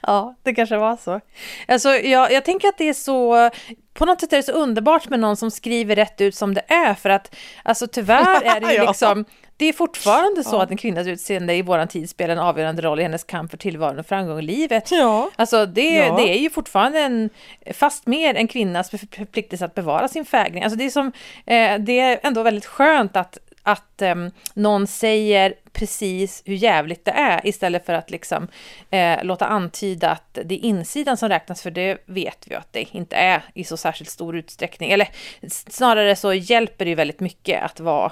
ja, 0.02 0.36
det 0.44 0.54
kanske 0.54 0.78
var 0.78 0.98
så. 0.98 1.22
Alltså, 1.68 1.90
jag, 1.90 2.32
jag 2.32 2.46
tänker 2.46 2.68
att 2.68 2.78
det 2.78 2.90
är 2.90 2.94
så, 2.94 3.50
på 3.94 4.06
något 4.06 4.22
sätt 4.22 4.34
är 4.34 4.38
det 4.38 4.44
så 4.44 4.52
underbart 4.52 5.10
med 5.10 5.20
någon 5.20 5.38
som 5.38 5.52
skriver 5.52 5.96
rätt 5.96 6.22
ut 6.22 6.36
som 6.36 6.54
det 6.54 6.64
är, 6.68 6.94
för 6.94 7.10
att 7.10 7.36
alltså 7.64 7.88
tyvärr 7.88 8.42
är 8.44 8.60
det 8.60 8.74
ju 8.74 8.86
liksom, 8.88 9.26
det 9.58 9.66
är 9.66 9.74
fortfarande 9.74 10.44
så 10.44 10.56
ja. 10.56 10.64
att 10.64 10.72
en 10.72 10.78
kvinnas 10.78 11.08
utseende 11.08 11.56
i 11.56 11.62
våran 11.62 11.88
tid 11.88 12.10
spelar 12.10 12.34
en 12.34 12.40
avgörande 12.40 12.82
roll 12.82 13.00
i 13.00 13.04
hennes 13.04 13.24
kamp 13.24 13.52
för 13.52 13.58
tillvaron 13.58 14.00
och 14.00 14.06
framgång 14.06 14.40
i 14.40 14.42
livet. 14.42 14.92
Ja. 14.92 15.30
Alltså 15.36 15.66
det, 15.66 15.96
ja. 15.96 16.16
det 16.18 16.30
är 16.30 16.40
ju 16.40 16.50
fortfarande 16.50 17.00
en, 17.00 17.30
fast 17.74 18.08
mer 18.08 18.36
en 18.36 18.48
kvinnas 18.48 18.90
förpliktelse 18.90 19.66
att 19.66 19.76
bevara 19.76 20.08
sin 20.08 20.26
fägring. 20.26 20.64
Alltså 20.64 20.78
det 20.78 20.86
är 20.86 20.90
som, 20.90 21.08
eh, 21.46 21.80
det 21.80 22.00
är 22.00 22.20
ändå 22.24 22.44
väldigt 22.44 22.66
skönt 22.66 23.16
att 23.16 23.38
att 23.68 24.02
eh, 24.02 24.16
någon 24.54 24.88
säger 24.88 25.54
precis 25.72 26.44
hur 26.46 26.56
jävligt 26.56 27.06
det 27.06 27.12
är 27.12 27.48
istället 27.48 27.86
för 27.86 27.94
att 27.94 28.10
liksom 28.10 28.48
eh, 28.90 29.24
låta 29.24 29.46
antyda 29.46 30.10
att 30.10 30.40
det 30.46 30.56
är 30.56 30.66
insidan 30.66 31.18
som 31.18 31.30
räknas, 31.30 31.62
för 31.62 31.72
det 31.72 31.98
vet 32.06 32.48
vi 32.48 32.56
att 32.56 32.74
det 32.74 32.96
inte 32.96 33.16
är 33.16 33.44
i 33.54 33.64
så 33.64 33.78
särskilt 33.78 34.10
stor 34.10 34.38
utsträckning. 34.38 34.92
Eller 34.92 35.08
snarare 35.50 36.16
så 36.16 36.34
hjälper 36.34 36.86
det 36.86 36.90
ju 36.90 36.96
väldigt 36.96 37.20
mycket 37.20 37.64
att 37.64 37.80
vara 37.80 38.12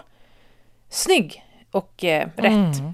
snygg 0.90 1.44
och 1.72 2.04
eh, 2.04 2.28
rätt. 2.36 2.80
Mm 2.80 2.94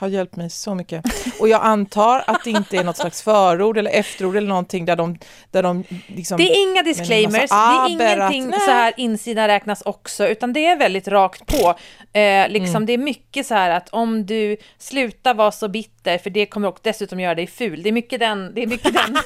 har 0.00 0.08
hjälpt 0.08 0.36
mig 0.36 0.50
så 0.50 0.74
mycket. 0.74 1.04
Och 1.38 1.48
jag 1.48 1.62
antar 1.62 2.24
att 2.26 2.44
det 2.44 2.50
inte 2.50 2.76
är 2.76 2.84
något 2.84 2.96
slags 2.96 3.22
förord 3.22 3.78
eller 3.78 3.90
efterord 3.90 4.36
eller 4.36 4.48
någonting 4.48 4.84
där 4.84 4.96
de... 4.96 5.18
Där 5.50 5.62
de 5.62 5.84
liksom, 6.06 6.36
det 6.36 6.42
är 6.42 6.70
inga 6.70 6.82
disclaimers, 6.82 7.50
det 7.50 7.56
är 7.56 7.88
ingenting 7.88 8.54
att, 8.54 8.62
så 8.62 8.70
här 8.70 8.94
insidan 8.96 9.46
räknas 9.46 9.82
också, 9.82 10.28
utan 10.28 10.52
det 10.52 10.66
är 10.66 10.76
väldigt 10.76 11.08
rakt 11.08 11.46
på. 11.46 11.74
Eh, 12.18 12.48
liksom, 12.48 12.76
mm. 12.76 12.86
Det 12.86 12.92
är 12.92 12.98
mycket 12.98 13.46
så 13.46 13.54
här 13.54 13.70
att 13.70 13.88
om 13.88 14.26
du 14.26 14.56
slutar 14.78 15.34
vara 15.34 15.52
så 15.52 15.68
bitter, 15.68 16.18
för 16.18 16.30
det 16.30 16.46
kommer 16.46 16.68
också 16.68 16.80
dessutom 16.84 17.20
göra 17.20 17.34
dig 17.34 17.46
ful. 17.46 17.82
Det 17.82 17.88
är 17.88 17.92
mycket 17.92 18.20
den, 18.20 18.54
det 18.54 18.62
är 18.62 18.66
mycket 18.66 18.94
den, 18.94 19.18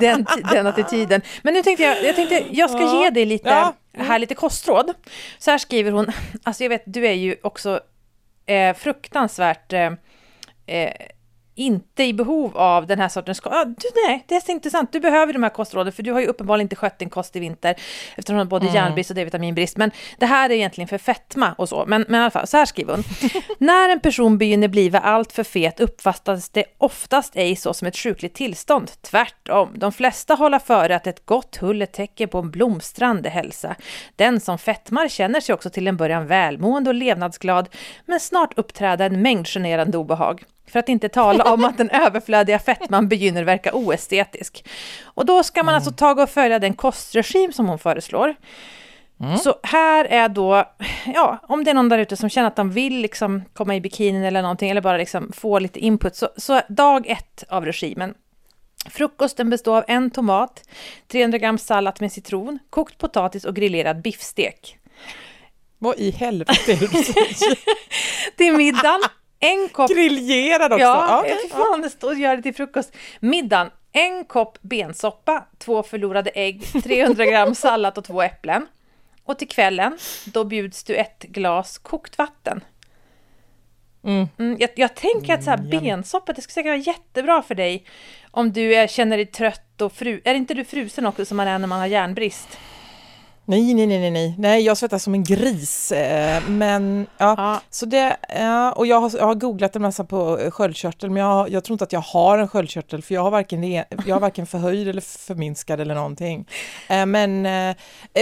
den, 0.00 0.26
den 0.52 0.66
attityden. 0.66 1.22
Men 1.42 1.54
nu 1.54 1.62
tänkte 1.62 1.82
jag, 1.82 2.04
jag 2.04 2.16
tänkte 2.16 2.44
jag 2.50 2.70
ska 2.70 2.80
ja. 2.80 3.04
ge 3.04 3.10
dig 3.10 3.24
lite, 3.24 3.48
ja. 3.48 3.74
här 3.98 4.18
lite 4.18 4.34
kostråd. 4.34 4.94
Så 5.38 5.50
här 5.50 5.58
skriver 5.58 5.92
hon, 5.92 6.12
alltså 6.42 6.64
jag 6.64 6.68
vet, 6.68 6.82
du 6.86 7.06
är 7.06 7.12
ju 7.12 7.36
också 7.42 7.80
Eh, 8.46 8.74
fruktansvärt 8.74 9.72
eh, 9.72 9.92
eh, 10.66 10.92
inte 11.54 12.04
i 12.04 12.12
behov 12.12 12.56
av 12.56 12.86
den 12.86 12.98
här 12.98 13.08
sortens 13.08 13.40
kost. 13.40 13.54
Ah, 13.56 13.64
du, 13.64 13.88
nej, 14.06 14.24
det 14.28 14.34
är 14.34 14.40
så 14.40 14.52
intressant. 14.52 14.92
Du 14.92 15.00
behöver 15.00 15.32
de 15.32 15.42
här 15.42 15.50
kostråden 15.50 15.92
för 15.92 16.02
du 16.02 16.12
har 16.12 16.20
ju 16.20 16.26
uppenbarligen 16.26 16.64
inte 16.64 16.76
skött 16.76 16.98
din 16.98 17.10
kost 17.10 17.36
i 17.36 17.40
vinter 17.40 17.74
eftersom 18.16 18.36
du 18.36 18.40
har 18.40 18.44
både 18.44 18.64
mm. 18.64 18.74
järnbrist 18.74 19.10
och 19.10 19.16
D-vitaminbrist. 19.16 19.76
Men 19.76 19.90
det 20.18 20.26
här 20.26 20.50
är 20.50 20.54
egentligen 20.54 20.88
för 20.88 20.98
fetma 20.98 21.54
och 21.58 21.68
så. 21.68 21.84
Men, 21.86 22.04
men 22.08 22.20
i 22.20 22.22
alla 22.22 22.30
fall, 22.30 22.46
så 22.46 22.56
här 22.56 22.64
skriver 22.64 22.94
hon. 22.94 23.04
När 23.58 23.88
en 23.88 24.00
person 24.00 24.38
begynner 24.38 24.68
bliva 24.68 24.98
allt 24.98 25.32
för 25.32 25.44
fet 25.44 25.80
uppfattas 25.80 26.48
det 26.48 26.64
oftast 26.78 27.36
ej 27.36 27.56
så 27.56 27.74
som 27.74 27.88
ett 27.88 27.96
sjukligt 27.96 28.34
tillstånd. 28.34 28.90
Tvärtom, 29.02 29.68
de 29.74 29.92
flesta 29.92 30.34
håller 30.34 30.58
före 30.58 30.96
att 30.96 31.06
ett 31.06 31.26
gott 31.26 31.56
hull 31.56 31.82
är 31.82 31.86
tecken 31.86 32.28
på 32.28 32.38
en 32.38 32.50
blomstrande 32.50 33.28
hälsa. 33.28 33.76
Den 34.16 34.40
som 34.40 34.58
fetmar 34.58 35.08
känner 35.08 35.40
sig 35.40 35.54
också 35.54 35.70
till 35.70 35.88
en 35.88 35.96
början 35.96 36.26
välmående 36.26 36.90
och 36.90 36.94
levnadsglad, 36.94 37.68
men 38.06 38.20
snart 38.20 38.58
uppträder 38.58 39.06
en 39.06 39.22
mängd 39.22 39.46
generande 39.46 39.98
obehag. 39.98 40.44
För 40.72 40.78
att 40.78 40.88
inte 40.88 41.08
tala 41.08 41.52
om 41.52 41.64
att 41.64 41.78
den 41.78 41.90
överflödiga 42.06 42.58
fettman 42.58 43.08
begynner 43.08 43.44
verka 43.44 43.74
oestetisk. 43.74 44.64
Och 45.04 45.26
då 45.26 45.42
ska 45.42 45.62
man 45.62 45.74
alltså 45.74 45.90
mm. 45.90 45.94
alltså 45.94 46.16
ta 46.16 46.22
och 46.22 46.30
följa 46.30 46.58
den 46.58 46.74
kostregim 46.74 47.52
som 47.52 47.68
hon 47.68 47.78
föreslår. 47.78 48.34
Mm. 49.20 49.38
Så 49.38 49.54
här 49.62 50.04
är 50.04 50.28
då, 50.28 50.64
ja, 51.14 51.38
om 51.42 51.64
det 51.64 51.70
är 51.70 51.74
någon 51.74 51.88
där 51.88 51.98
ute 51.98 52.16
som 52.16 52.28
känner 52.28 52.48
att 52.48 52.56
de 52.56 52.70
vill 52.70 53.00
liksom 53.00 53.42
komma 53.52 53.76
i 53.76 53.80
bikinin 53.80 54.24
eller 54.24 54.42
någonting, 54.42 54.70
eller 54.70 54.80
bara 54.80 54.96
liksom 54.96 55.32
få 55.32 55.58
lite 55.58 55.80
input, 55.80 56.16
så, 56.16 56.28
så 56.36 56.60
dag 56.68 57.06
ett 57.06 57.44
av 57.48 57.64
regimen. 57.64 58.14
Frukosten 58.90 59.50
består 59.50 59.76
av 59.76 59.84
en 59.88 60.10
tomat, 60.10 60.68
300 61.08 61.38
gram 61.38 61.58
sallad 61.58 61.96
med 62.00 62.12
citron, 62.12 62.58
kokt 62.70 62.98
potatis 62.98 63.44
och 63.44 63.56
grillerad 63.56 64.02
biffstek. 64.02 64.78
Vad 65.78 65.98
i 65.98 66.10
helvete 66.10 66.72
är 66.72 66.76
det 66.76 66.92
du 66.92 67.02
säger? 67.02 67.58
Till 68.36 68.52
middagen 68.52 69.00
en 69.42 69.68
kopp... 69.68 69.90
Griljerad 69.90 70.72
också! 70.72 70.84
Ja, 70.84 71.20
okay. 71.20 71.48
fan, 71.48 71.80
det 71.80 71.90
står 71.90 72.14
gör 72.14 72.36
det 72.36 72.42
till 72.42 72.54
frukost. 72.54 72.96
Middagen, 73.20 73.70
en 73.92 74.24
kopp 74.24 74.58
bensoppa, 74.60 75.44
två 75.58 75.82
förlorade 75.82 76.30
ägg, 76.30 76.82
300 76.82 77.26
gram 77.26 77.54
sallad 77.54 77.98
och 77.98 78.04
två 78.04 78.22
äpplen. 78.22 78.66
Och 79.24 79.38
till 79.38 79.48
kvällen, 79.48 79.98
då 80.24 80.44
bjuds 80.44 80.84
du 80.84 80.96
ett 80.96 81.22
glas 81.22 81.78
kokt 81.78 82.18
vatten. 82.18 82.64
Mm. 84.04 84.28
Mm, 84.38 84.56
jag, 84.60 84.70
jag, 84.76 84.94
tänker 84.94 85.34
att 85.34 85.44
så 85.44 85.50
här, 85.50 85.58
mm, 85.58 85.70
bensoppa, 85.70 86.32
det 86.32 86.42
skulle 86.42 86.54
säkert 86.54 86.68
vara 86.68 86.76
jättebra 86.76 87.42
för 87.42 87.54
dig 87.54 87.84
om 88.30 88.52
du 88.52 88.74
är, 88.74 88.86
känner 88.86 89.16
dig 89.16 89.26
trött 89.26 89.80
och 89.80 89.92
fru... 89.92 90.20
Är 90.24 90.34
inte 90.34 90.54
du 90.54 90.64
frusen 90.64 91.06
också 91.06 91.24
som 91.24 91.36
man 91.36 91.48
är 91.48 91.58
när 91.58 91.68
man 91.68 91.78
har 91.78 91.86
järnbrist? 91.86 92.58
Nej, 93.44 93.74
nej, 93.74 93.86
nej, 93.86 94.10
nej, 94.10 94.34
nej, 94.38 94.62
jag 94.62 94.76
svettas 94.76 95.02
som 95.02 95.14
en 95.14 95.24
gris. 95.24 95.92
Eh, 95.92 96.48
men 96.48 97.06
ja, 97.18 97.34
ja. 97.36 97.60
så 97.70 97.86
det, 97.86 98.16
ja, 98.28 98.72
och 98.72 98.86
jag 98.86 99.00
har, 99.00 99.12
jag 99.16 99.26
har 99.26 99.34
googlat 99.34 99.76
en 99.76 99.82
massa 99.82 100.04
på 100.04 100.38
eh, 100.38 100.50
sköldkörtel, 100.50 101.10
men 101.10 101.22
jag, 101.22 101.50
jag 101.50 101.64
tror 101.64 101.74
inte 101.74 101.84
att 101.84 101.92
jag 101.92 102.00
har 102.00 102.38
en 102.38 102.48
sköldkörtel, 102.48 103.02
för 103.02 103.14
jag 103.14 103.22
har 103.22 103.30
varken, 103.30 103.72
jag 103.72 104.14
har 104.14 104.20
varken 104.20 104.46
förhöjd 104.46 104.88
eller 104.88 105.00
förminskad 105.00 105.80
eller 105.80 105.94
någonting. 105.94 106.48
Eh, 106.88 107.06
men 107.06 107.46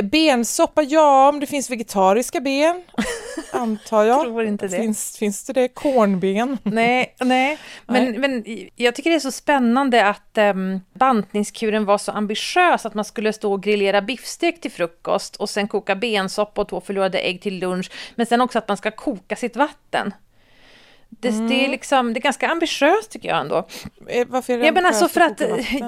bensoppa, 0.03 0.83
ja, 0.83 1.29
om 1.29 1.41
det 1.41 1.47
finns 1.47 1.71
vegetariska 1.71 2.41
ben, 2.41 2.83
antar 3.53 4.05
jag. 4.05 4.23
tror 4.23 4.45
inte 4.45 4.69
det. 4.69 4.77
Finns, 4.77 5.17
finns 5.19 5.45
det 5.45 5.53
det? 5.53 5.69
Kornben? 5.69 6.59
Nej, 6.63 7.15
nej. 7.21 7.59
Men, 7.87 8.05
nej. 8.05 8.19
men 8.19 8.45
jag 8.77 8.95
tycker 8.95 9.11
det 9.11 9.17
är 9.17 9.21
så 9.21 9.33
spännande 9.33 10.07
att 10.07 10.39
um, 10.39 10.81
bantningskuren 10.93 11.85
var 11.85 11.99
så 11.99 12.13
ambitiös 12.13 12.87
att 12.87 12.95
man 12.95 13.05
skulle 13.05 13.33
stå 13.33 13.53
och 13.53 13.63
grillera 13.63 14.03
biffstek 14.03 14.61
till 14.61 14.71
frukost 14.71 15.10
frukost 15.11 15.37
och 15.37 15.51
sen 15.51 15.69
koka 15.69 15.97
bensoppa 15.97 16.61
och 16.61 16.69
två 16.69 16.81
förlorade 16.81 17.19
ägg 17.19 17.41
till 17.41 17.59
lunch. 17.59 17.91
Men 18.15 18.27
sen 18.27 18.41
också 18.41 18.59
att 18.59 18.69
man 18.69 18.77
ska 18.77 18.91
koka 18.91 19.37
sitt 19.37 19.57
vatten. 19.57 20.13
Det, 21.11 21.29
mm. 21.29 21.49
det, 21.49 21.55
är 21.55 21.59
mm. 21.59 21.71
liksom, 21.71 22.13
det 22.13 22.19
är 22.19 22.23
ganska 22.23 22.49
ambitiöst 22.49 23.11
tycker 23.11 23.29
jag 23.29 23.41
ändå. 23.41 23.67
Eh, 24.09 24.27
varför 24.29 24.53
är 24.53 24.59
det 24.59 24.67
ja, 24.67 24.73
men 24.73 24.87
alltså 24.87 25.09
för 25.09 25.21
att, 25.21 25.41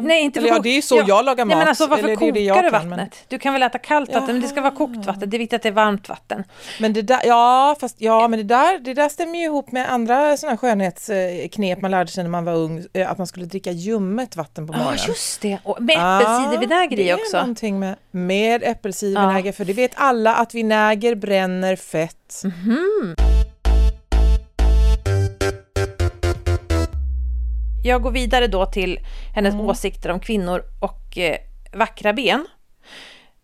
nej 0.02 0.22
inte 0.22 0.40
för 0.40 0.46
eller, 0.46 0.56
ja, 0.56 0.62
det 0.62 0.68
är 0.68 0.74
ju 0.74 0.82
så 0.82 0.96
ja, 0.96 1.04
jag 1.08 1.24
lagar 1.24 1.44
mat. 1.44 1.48
Nej, 1.48 1.58
men 1.58 1.68
alltså, 1.68 1.86
varför 1.86 2.04
eller, 2.04 2.16
kokar 2.16 2.62
du 2.62 2.70
vattnet? 2.70 2.96
Men... 2.96 3.08
Du 3.28 3.38
kan 3.38 3.52
väl 3.52 3.62
äta 3.62 3.78
kallt 3.78 4.14
vatten, 4.14 4.26
men 4.26 4.40
det 4.40 4.48
ska 4.48 4.60
vara 4.60 4.74
kokt 4.74 5.06
vatten. 5.06 5.30
Det 5.30 5.36
är 5.36 5.38
viktigt 5.38 5.56
att 5.56 5.62
det 5.62 5.68
är 5.68 5.72
varmt 5.72 6.08
vatten. 6.08 6.44
Men 6.80 6.92
det 6.92 7.02
där, 7.02 7.20
ja, 7.24 7.76
fast 7.80 7.96
ja, 8.00 8.28
men 8.28 8.38
det 8.38 8.44
där, 8.44 8.78
det 8.78 8.94
där 8.94 9.08
stämmer 9.08 9.38
ju 9.38 9.44
ihop 9.44 9.72
med 9.72 9.92
andra 9.92 10.36
sådana 10.36 10.58
skönhetsknep 10.58 11.80
man 11.80 11.90
lärde 11.90 12.10
sig 12.10 12.24
när 12.24 12.30
man 12.30 12.44
var 12.44 12.54
ung, 12.54 12.84
eh, 12.92 13.10
att 13.10 13.18
man 13.18 13.26
skulle 13.26 13.46
dricka 13.46 13.70
ljummet 13.70 14.36
vatten 14.36 14.66
på 14.66 14.72
morgonen. 14.72 14.98
Ja, 14.98 15.08
just 15.08 15.40
det. 15.40 15.58
Och 15.64 15.82
med 15.82 15.96
äppelcidervinäger 15.96 17.00
i 17.00 17.14
också. 17.14 17.32
Det 17.32 17.38
är 17.38 17.40
någonting 17.40 17.78
med, 17.78 17.96
med 18.10 18.62
äppelcidervinäger, 18.62 19.48
ja. 19.48 19.52
för 19.52 19.64
det 19.64 19.72
vet 19.72 19.92
alla 19.94 20.34
att 20.34 20.54
vinäger 20.54 21.14
bränner 21.14 21.76
fett. 21.76 22.42
Mm 22.44 22.56
-hmm. 22.56 23.31
Jag 27.84 28.02
går 28.02 28.10
vidare 28.10 28.46
då 28.46 28.66
till 28.66 28.98
hennes 29.34 29.54
mm. 29.54 29.66
åsikter 29.66 30.10
om 30.10 30.20
kvinnor 30.20 30.62
och 30.80 31.18
eh, 31.18 31.36
vackra 31.72 32.12
ben. 32.12 32.46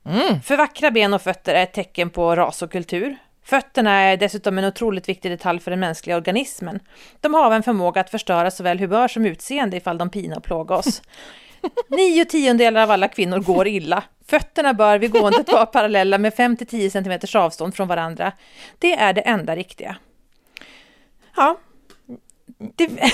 Mm. 0.07 0.41
För 0.41 0.57
vackra 0.57 0.91
ben 0.91 1.15
och 1.15 1.23
fötter 1.23 1.55
är 1.55 1.63
ett 1.63 1.73
tecken 1.73 2.11
på 2.11 2.37
ras 2.37 2.63
och 2.63 2.73
kultur. 2.73 3.17
Fötterna 3.45 4.01
är 4.01 4.17
dessutom 4.17 4.59
en 4.59 4.65
otroligt 4.65 5.09
viktig 5.09 5.31
detalj 5.31 5.61
för 5.61 5.71
den 5.71 5.81
mänskliga 5.81 6.17
organismen. 6.17 6.81
De 7.21 7.35
har 7.35 7.53
en 7.53 7.63
förmåga 7.63 8.01
att 8.01 8.11
förstöra 8.11 8.51
såväl 8.51 8.79
humör 8.79 9.09
som 9.09 9.27
utseende 9.27 9.77
ifall 9.77 9.99
de 9.99 10.11
pinar 10.11 10.37
och 10.37 10.45
plågar 10.45 10.77
oss. 10.77 11.03
Nio 11.89 12.25
tiondelar 12.25 12.83
av 12.83 12.91
alla 12.91 13.09
kvinnor 13.09 13.39
går 13.39 13.69
illa. 13.69 14.03
Fötterna 14.27 14.75
bör 14.75 14.99
vid 14.99 15.13
gåendet 15.13 15.53
vara 15.53 15.67
parallella 15.67 16.19
med 16.19 16.33
5-10 16.33 16.91
cm 16.91 17.43
avstånd 17.43 17.75
från 17.75 17.89
varandra. 17.89 18.33
Det 18.79 18.95
är 18.95 19.13
det 19.13 19.21
enda 19.21 19.57
riktiga. 19.57 19.97
Ja, 21.37 21.59
det... 22.59 22.89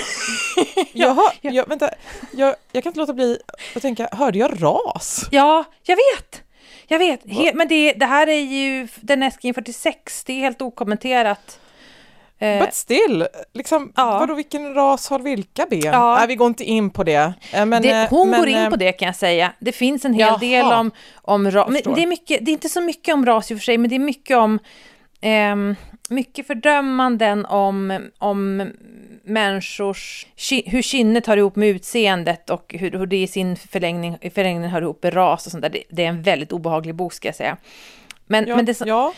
Jaha, 0.93 1.33
ja. 1.41 1.51
jag, 1.51 1.69
vänta, 1.69 1.91
jag, 2.33 2.55
jag 2.73 2.83
kan 2.83 2.91
inte 2.91 3.01
låta 3.01 3.13
bli 3.13 3.39
att 3.77 3.83
tänka, 3.83 4.09
hörde 4.13 4.39
jag 4.39 4.63
ras? 4.63 5.29
Ja, 5.31 5.65
jag 5.83 5.97
vet! 5.97 6.43
Jag 6.87 6.99
vet, 6.99 7.21
He 7.29 7.53
men 7.55 7.69
det, 7.69 7.93
det, 7.93 8.07
här 8.07 8.27
är 8.27 8.41
ju 8.41 8.89
den 9.01 9.23
Eskin 9.23 9.55
46, 9.55 10.25
det 10.25 10.33
är 10.33 10.41
helt 10.41 10.63
okommenterat. 10.63 11.61
Eh, 12.39 12.61
But 12.61 12.75
still, 12.75 13.27
liksom, 13.53 13.93
ja. 13.97 14.19
vadå, 14.19 14.35
vilken 14.35 14.75
ras 14.75 15.09
har 15.09 15.19
vilka 15.19 15.67
ben? 15.71 15.81
Ja. 15.81 16.17
Nej, 16.19 16.27
vi 16.27 16.37
går 16.37 16.47
inte 16.47 16.65
in 16.65 16.91
på 16.91 17.05
det. 17.05 17.35
Eh, 17.53 17.67
men, 17.67 17.83
det 17.83 17.91
eh, 17.91 18.09
hon 18.11 18.31
men, 18.31 18.41
går 18.41 18.49
in 18.49 18.71
på 18.71 18.77
det 18.77 18.93
kan 18.93 19.07
jag 19.07 19.17
säga. 19.17 19.53
Det 19.59 19.73
finns 19.73 20.05
en 20.05 20.15
hel 20.15 20.27
jaha. 20.29 20.39
del 20.39 20.65
om, 20.65 20.91
om 21.15 21.51
ras. 21.51 21.83
Det, 21.85 22.03
är 22.03 22.07
mycket, 22.07 22.45
det 22.45 22.51
är 22.51 22.53
inte 22.53 22.69
så 22.69 22.81
mycket 22.81 23.15
om 23.15 23.27
ras 23.27 23.51
i 23.51 23.55
och 23.55 23.59
för 23.59 23.65
sig, 23.65 23.79
men 23.79 23.91
det 23.91 23.97
är 23.97 24.01
mycket 24.01 24.37
om 24.37 24.59
eh, 25.21 25.57
mycket 26.09 26.47
fördömanden 26.47 27.47
om, 27.47 28.09
om 28.19 28.73
människors, 29.25 30.27
hur 30.67 30.83
kinnet 30.83 31.27
hör 31.27 31.37
ihop 31.37 31.57
med 31.57 31.69
utseendet 31.69 32.51
och 32.51 32.75
hur, 32.79 32.91
hur 32.91 33.07
det 33.07 33.23
i 33.23 33.27
sin 33.27 33.57
förlängning, 33.57 34.19
förlängning 34.35 34.71
hör 34.71 34.83
ihop 34.83 35.03
med 35.03 35.17
ras 35.17 35.47
och 35.47 35.53
sånt 35.53 35.63
där. 35.63 35.71
Det, 35.71 35.83
det 35.89 36.05
är 36.05 36.09
en 36.09 36.23
väldigt 36.23 36.53
obehaglig 36.53 36.95
bok 36.95 37.13
ska 37.13 37.29
jag 37.29 37.35
säga. 37.35 37.57
Men, 38.27 38.47
ja, 38.47 38.57
men 38.57 38.65
det 38.65 38.75
som, 38.75 38.89
ja. 38.89 39.13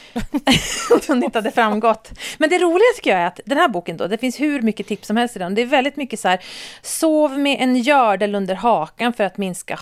som 1.02 1.22
inte 1.22 1.38
hade 1.38 1.50
framgått. 1.50 2.10
Men 2.38 2.50
det 2.50 2.58
roliga 2.58 2.86
tycker 2.96 3.10
jag 3.10 3.20
är 3.20 3.26
att 3.26 3.40
den 3.44 3.58
här 3.58 3.68
boken 3.68 3.96
då, 3.96 4.06
det 4.06 4.18
finns 4.18 4.40
hur 4.40 4.62
mycket 4.62 4.86
tips 4.86 5.06
som 5.06 5.16
helst 5.16 5.36
i 5.36 5.38
den. 5.38 5.54
Det 5.54 5.62
är 5.62 5.66
väldigt 5.66 5.96
mycket 5.96 6.20
så 6.20 6.28
här, 6.28 6.40
sov 6.82 7.38
med 7.38 7.56
en 7.60 7.76
gördel 7.76 8.34
under 8.34 8.54
hakan 8.54 9.12
för 9.12 9.24
att 9.24 9.38
minska 9.38 9.76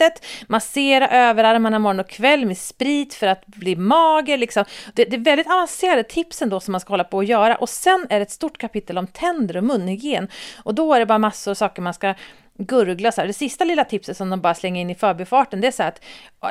hakfettet, 0.00 0.26
massera 0.48 1.08
överarmarna 1.08 1.78
morgon 1.78 2.00
och 2.00 2.08
kväll 2.08 2.46
med 2.46 2.58
sprit 2.58 3.14
för 3.14 3.26
att 3.26 3.46
bli 3.46 3.76
mager. 3.76 4.38
Liksom. 4.38 4.64
Det, 4.94 5.04
det, 5.04 5.16
är 5.16 5.20
väldigt 5.20 5.46
avancerade 5.46 6.02
tips 6.02 6.42
ändå 6.42 6.60
som 6.60 6.72
man 6.72 6.80
ska 6.80 6.92
hålla 6.92 7.04
på 7.04 7.18
att 7.18 7.26
göra. 7.26 7.56
Och 7.56 7.68
sen 7.68 8.06
är 8.10 8.18
det 8.18 8.22
ett 8.22 8.30
stort 8.30 8.58
kapitel 8.58 8.98
om 8.98 9.06
tänder 9.06 9.56
och 9.56 9.64
munhygien. 9.64 10.28
Och 10.64 10.74
då 10.74 10.94
är 10.94 11.00
det 11.00 11.06
bara 11.06 11.18
massor 11.18 11.50
av 11.50 11.54
saker 11.54 11.82
man 11.82 11.94
ska 11.94 12.14
gurgla 12.58 13.12
så 13.12 13.20
här. 13.20 13.28
Det 13.28 13.32
sista 13.32 13.64
lilla 13.64 13.84
tipset 13.84 14.16
som 14.16 14.30
de 14.30 14.40
bara 14.40 14.54
slänger 14.54 14.80
in 14.80 14.90
i 14.90 14.94
förbifarten, 14.94 15.60
det 15.60 15.66
är 15.66 15.72
så 15.72 15.82
att 15.82 16.00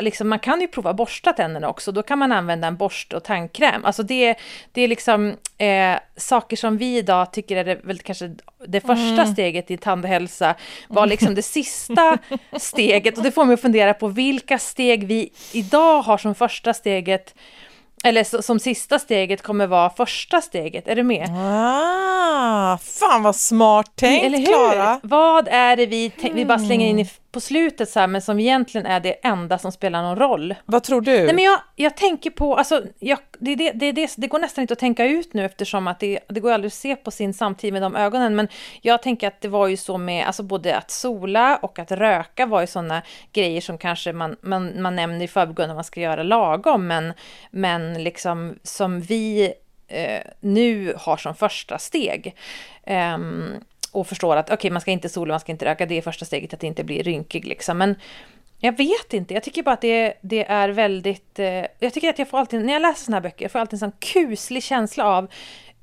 liksom, 0.01 0.29
man 0.29 0.39
kan 0.39 0.62
ju 0.62 0.68
prova 0.68 0.94
borsta 0.94 1.34
tänderna 1.34 1.70
också. 1.70 1.91
Då 1.91 2.03
kan 2.03 2.20
man 2.20 2.32
använda 2.32 2.68
en 2.68 2.77
borste 2.77 3.15
och 3.15 3.24
tandkräm. 3.24 3.86
Alltså 3.86 4.03
det, 4.03 4.36
det 4.72 4.82
är 4.82 4.88
liksom 4.88 5.36
eh, 5.58 6.00
saker 6.15 6.58
som 6.58 6.77
vi 6.77 6.98
idag 6.98 7.34
tycker 7.34 7.58
är 7.58 7.63
det, 7.63 7.79
väl 7.84 8.00
kanske 8.00 8.36
det 8.68 8.82
första 8.82 9.22
mm. 9.22 9.34
steget 9.34 9.72
i 9.72 9.78
tandhälsa 9.78 10.56
var 10.88 11.08
liksom 11.08 11.36
det 11.36 11.42
sista 11.42 12.18
steget. 12.58 13.18
Och 13.18 13.24
det 13.24 13.32
får 13.32 13.46
mig 13.46 13.54
att 13.54 13.62
fundera 13.62 13.94
på 13.94 14.08
vilka 14.08 14.60
steg 14.60 15.08
vi 15.08 15.32
idag 15.54 16.01
har 16.01 16.18
som 16.18 16.36
första 16.36 16.74
steget 16.74 17.36
eller 18.04 18.42
som 18.42 18.60
sista 18.60 19.00
steget 19.00 19.42
kommer 19.42 19.68
vara 19.68 19.89
första 19.89 20.42
steget, 20.42 20.88
är 20.88 20.96
du 20.96 21.04
med? 21.04 21.30
Ah, 21.30 22.78
fan 22.78 23.24
vad 23.24 23.36
smart 23.36 23.92
tänkt 23.96 24.48
Klara! 24.48 25.00
Vad 25.04 25.48
är 25.48 25.75
det 25.75 25.86
vi, 25.86 26.12
vi 26.34 26.46
bara 26.46 26.60
slänger 26.60 26.88
in 26.88 27.00
i 27.00 27.06
på 27.31 27.39
slutet 27.39 27.89
så 27.89 28.00
här, 28.00 28.07
men 28.07 28.21
som 28.21 28.39
egentligen 28.39 28.88
är 28.88 29.00
det 29.00 29.12
enda 29.12 29.57
som 29.57 29.71
spelar 29.71 30.01
någon 30.01 30.19
roll. 30.19 30.55
Vad 30.65 30.83
tror 30.83 31.01
du? 31.01 31.25
Nej, 31.25 31.33
men 31.33 31.43
jag, 31.43 31.59
jag 31.75 31.98
tänker 31.98 32.29
på, 32.29 32.55
alltså, 32.55 32.83
jag, 33.00 33.19
det, 33.39 33.55
det, 33.55 33.71
det, 33.71 34.13
det, 34.17 34.27
går 34.27 34.39
nästan 34.39 34.62
inte 34.62 34.71
att 34.71 34.79
tänka 34.79 35.05
ut 35.05 35.33
nu 35.33 35.45
eftersom 35.45 35.88
att 35.88 36.00
det, 36.00 36.19
det 36.27 36.39
går 36.39 36.51
aldrig 36.51 36.67
att 36.67 36.74
se 36.74 36.95
på 36.95 37.12
sin 37.12 37.33
samtid 37.33 37.74
med 37.74 37.81
de 37.81 37.95
ögonen, 37.95 38.36
men 38.36 38.48
jag 38.81 39.01
tänker 39.01 39.27
att 39.27 39.41
det 39.41 39.48
var 39.48 39.67
ju 39.67 39.77
så 39.77 39.98
med, 39.98 40.27
alltså 40.27 40.43
både 40.43 40.77
att 40.77 40.91
sola 40.91 41.57
och 41.57 41.79
att 41.79 41.91
röka 41.91 42.45
var 42.45 42.62
ju 42.62 42.67
sådana 42.67 43.01
grejer 43.33 43.62
som 43.62 43.77
kanske 43.77 44.13
man, 44.13 44.36
man, 44.41 44.81
man 44.81 44.95
nämner 44.95 45.25
i 45.25 45.27
förbigående 45.27 45.67
när 45.67 45.75
man 45.75 45.83
ska 45.83 46.01
göra 46.01 46.24
lagom, 46.24 46.88
men, 46.88 47.13
men 47.51 48.03
liksom 48.03 48.55
som 48.63 49.01
vi 49.01 49.53
eh, 49.88 50.21
nu 50.39 50.93
har 50.98 51.17
som 51.17 51.36
första 51.36 51.77
steg. 51.77 52.36
Um, 53.15 53.53
och 53.91 54.08
förstår 54.08 54.36
att 54.36 54.46
okej, 54.46 54.55
okay, 54.55 54.72
man 54.72 54.81
ska 54.81 54.91
inte 54.91 55.10
sola, 55.10 55.34
man 55.34 55.39
ska 55.39 55.51
inte 55.51 55.65
röka, 55.65 55.86
det 55.86 55.98
är 55.98 56.01
första 56.01 56.25
steget 56.25 56.53
att 56.53 56.63
inte 56.63 56.84
bli 56.84 57.03
rynkig 57.03 57.46
liksom. 57.46 57.77
Men 57.77 57.96
jag 58.60 58.77
vet 58.77 59.13
inte, 59.13 59.34
jag 59.34 59.43
tycker 59.43 59.63
bara 59.63 59.74
att 59.74 59.81
det, 59.81 60.13
det 60.22 60.46
är 60.46 60.69
väldigt... 60.69 61.39
Eh, 61.39 61.65
jag 61.79 61.93
tycker 61.93 62.10
att 62.10 62.19
jag 62.19 62.29
får 62.29 62.38
alltid, 62.38 62.65
när 62.65 62.74
jag 62.74 62.81
läser 62.81 63.05
såna 63.05 63.17
här 63.17 63.22
böcker, 63.22 63.46
jag 63.46 63.51
får 63.51 63.60
alltid 63.60 63.74
en 63.74 63.79
sån 63.79 63.91
kuslig 64.00 64.63
känsla 64.63 65.05
av 65.05 65.27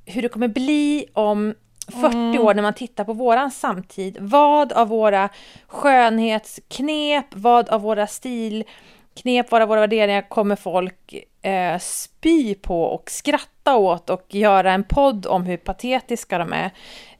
hur 0.05 0.23
det 0.23 0.29
kommer 0.29 0.49
bli 0.49 1.07
om 1.13 1.55
40 1.93 2.17
mm. 2.17 2.41
år 2.41 2.55
när 2.55 2.63
man 2.63 2.75
tittar 2.75 3.05
på 3.05 3.13
våran 3.13 3.51
samtid. 3.51 4.17
Vad 4.21 4.73
av 4.73 4.89
våra 4.89 5.29
skönhetsknep, 5.67 7.27
vad 7.35 7.69
av 7.69 7.81
våra 7.81 8.07
stilknep, 8.07 9.51
vad 9.51 9.63
av 9.63 9.69
våra 9.69 9.81
värderingar 9.81 10.29
kommer 10.29 10.57
folk 10.57 11.15
eh, 11.43 11.79
spy 11.79 12.55
på 12.55 12.83
och 12.83 13.11
skratta 13.11 13.56
åt 13.75 14.11
och 14.11 14.35
göra 14.35 14.73
en 14.73 14.85
podd 14.85 15.27
om 15.27 15.45
hur 15.45 15.57
patetiska 15.57 16.39
de 16.39 16.53
är 16.53 16.71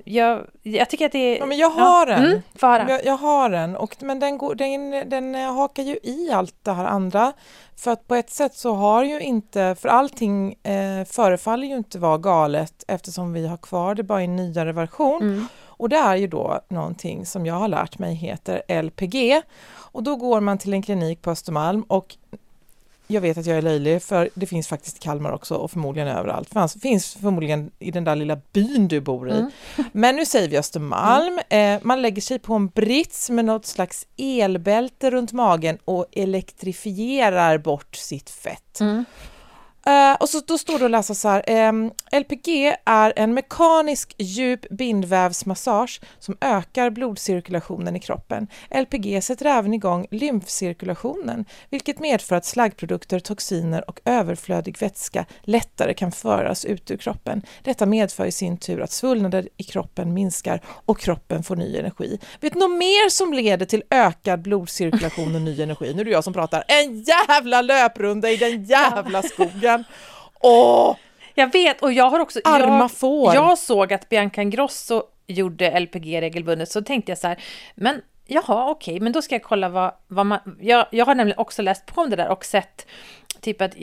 jag, 0.09 0.47
jag 0.63 0.91
tycker 0.91 1.07
att 1.07 1.13
det 1.13 1.19
är... 1.19 1.39
Ja, 1.39 1.47
men 1.47 1.59
jag 1.59 1.71
har 1.71 2.07
ja. 2.07 2.13
en. 2.13 2.25
Mm, 2.25 2.89
jag, 2.89 3.05
jag, 3.05 3.17
har 3.17 3.51
en, 3.51 3.77
och, 3.77 3.97
men 4.01 4.21
den, 4.21 4.39
går, 4.39 4.55
den, 4.55 5.09
den 5.11 5.35
hakar 5.35 5.83
ju 5.83 5.99
i 6.03 6.31
allt 6.33 6.55
det 6.63 6.73
här 6.73 6.85
andra. 6.85 7.33
För 7.77 7.91
att 7.91 8.09
på 8.09 8.15
ett 8.15 8.31
sätt 8.31 8.55
så 8.55 8.75
har 8.75 9.05
ju 9.05 9.21
inte, 9.21 9.77
för 9.81 9.89
allting 9.89 10.53
eh, 10.63 11.05
förefaller 11.05 11.67
ju 11.67 11.77
inte 11.77 11.99
vara 11.99 12.19
galet 12.19 12.85
eftersom 12.89 13.33
vi 13.33 13.47
har 13.47 13.57
kvar 13.57 13.95
det 13.95 14.03
bara 14.03 14.21
i 14.21 14.25
en 14.25 14.37
nyare 14.37 14.73
version. 14.73 15.23
Mm. 15.23 15.47
Och 15.65 15.89
det 15.89 15.97
är 15.97 16.17
ju 16.17 16.27
då 16.27 16.61
någonting 16.69 17.27
som 17.27 17.47
jag 17.47 17.55
har 17.55 17.69
lärt 17.69 17.99
mig 17.99 18.15
heter 18.15 18.83
LPG. 18.83 19.43
Och 19.75 20.03
då 20.03 20.17
går 20.17 20.41
man 20.41 20.59
till 20.59 20.73
en 20.73 20.83
klinik 20.83 21.23
på 21.23 21.31
Östermalm 21.31 21.83
och 21.83 22.17
jag 23.07 23.21
vet 23.21 23.39
att 23.39 23.47
jag 23.47 23.59
är 23.59 23.63
löjlig, 23.63 24.03
för 24.03 24.31
det 24.35 24.47
finns 24.47 24.69
faktiskt 24.69 24.97
i 24.97 25.01
Kalmar 25.01 25.33
också 25.33 25.55
och 25.55 25.71
förmodligen 25.71 26.09
överallt. 26.09 26.55
Det 26.55 26.81
finns 26.81 27.15
förmodligen 27.15 27.71
i 27.79 27.91
den 27.91 28.05
där 28.05 28.17
lilla 28.17 28.41
byn 28.53 28.89
du 28.89 29.01
bor 29.01 29.29
i. 29.31 29.33
Mm. 29.33 29.51
Men 29.93 30.17
nu 30.17 30.27
säger 30.27 30.49
vi 30.49 30.59
Östermalm. 30.59 31.41
Mm. 31.49 31.77
Eh, 31.77 31.81
man 31.85 32.03
lägger 32.03 32.23
sig 32.23 32.39
på 32.39 32.55
en 32.55 32.67
brits 32.67 33.31
med 33.31 33.45
något 33.45 33.67
slags 33.67 34.07
elbälte 34.17 35.11
runt 35.11 35.33
magen 35.33 35.79
och 35.85 36.07
elektrifierar 36.13 37.59
bort 37.59 37.97
sitt 37.97 38.31
fett. 38.31 38.81
Mm. 38.81 39.05
Uh, 39.89 40.15
och 40.21 40.29
så 40.29 40.41
då 40.47 40.59
står 40.59 40.79
det 40.79 40.85
att 40.85 40.91
läsa 40.91 41.15
så 41.15 41.29
här, 41.29 41.43
ehm, 41.47 41.85
um, 41.85 41.93
LPG 42.21 42.77
är 42.85 43.13
en 43.17 43.35
mekanisk 43.35 44.15
djup 44.19 44.69
bindvävsmassage 44.71 46.01
som 46.19 46.37
ökar 46.41 46.91
blodcirkulationen 46.91 47.97
i 47.97 48.01
kroppen. 48.01 48.47
LPG 48.71 49.21
sätter 49.23 49.47
även 49.47 49.75
igång 49.75 50.07
lymfcirkulationen, 50.11 51.45
vilket 51.71 51.99
medför 51.99 52.37
att 52.37 52.45
slaggprodukter, 52.45 53.21
toxiner 53.21 53.91
och 53.91 54.01
överflödig 54.05 54.77
vätska 54.81 55.27
lättare 55.43 55.95
kan 55.95 56.13
föras 56.13 56.65
ut 56.65 56.91
ur 56.91 56.97
kroppen. 56.97 57.43
Detta 57.63 57.87
medför 57.87 58.27
i 58.27 58.33
sin 58.33 58.57
tur 58.57 58.81
att 58.81 58.93
svullnader 58.93 59.49
i 59.57 59.63
kroppen 59.63 60.15
minskar 60.15 60.61
och 60.67 60.99
kroppen 60.99 61.43
får 61.43 61.57
ny 61.57 61.77
energi. 61.77 62.19
Vet 62.41 62.53
du 62.53 62.59
något 62.59 62.79
mer 62.79 63.11
som 63.11 63.33
leder 63.33 63.67
till 63.67 63.83
ökad 63.91 64.43
blodcirkulation 64.43 65.35
och 65.35 65.43
ny 65.43 65.63
energi? 65.63 65.95
Nu 65.95 66.01
är 66.01 66.05
det 66.05 66.11
jag 66.11 66.25
som 66.25 66.33
pratar. 66.33 66.65
En 66.69 67.03
jävla 67.03 67.63
löprunda 67.63 68.31
i 68.31 68.37
den 68.37 68.65
jävla 68.65 69.23
skogen! 69.23 69.76
Den. 69.77 69.85
Åh! 70.41 70.97
Jag 71.35 71.53
vet, 71.53 71.83
och 71.83 71.93
jag 71.93 72.11
har 72.11 72.21
också... 72.21 72.41
Arma 72.45 72.79
jag, 72.79 72.93
får. 72.93 73.35
Jag 73.35 73.59
såg 73.59 73.93
att 73.93 74.09
Bianca 74.09 74.43
Ingrosso 74.43 75.03
gjorde 75.27 75.81
LPG 75.81 76.21
regelbundet, 76.21 76.71
så 76.71 76.83
tänkte 76.83 77.11
jag 77.13 77.19
så 77.19 77.29
här, 77.29 77.43
men 77.75 78.03
jaha, 78.27 78.71
okej, 78.71 78.95
okay, 78.95 79.01
men 79.01 79.13
då 79.13 79.23
ska 79.23 79.35
jag 79.35 79.43
kolla 79.43 79.69
vad, 79.69 79.93
vad 80.07 80.27
man... 80.27 80.39
Jag, 80.61 80.87
jag 80.91 81.07
har 81.07 81.15
nämligen 81.15 81.39
också 81.39 81.63
läst 81.63 81.87
på 81.87 82.01
om 82.01 82.11
det 82.11 82.17
där 82.17 82.29
och 82.29 82.45
sett 82.45 82.87
Typ 83.41 83.61
att, 83.61 83.75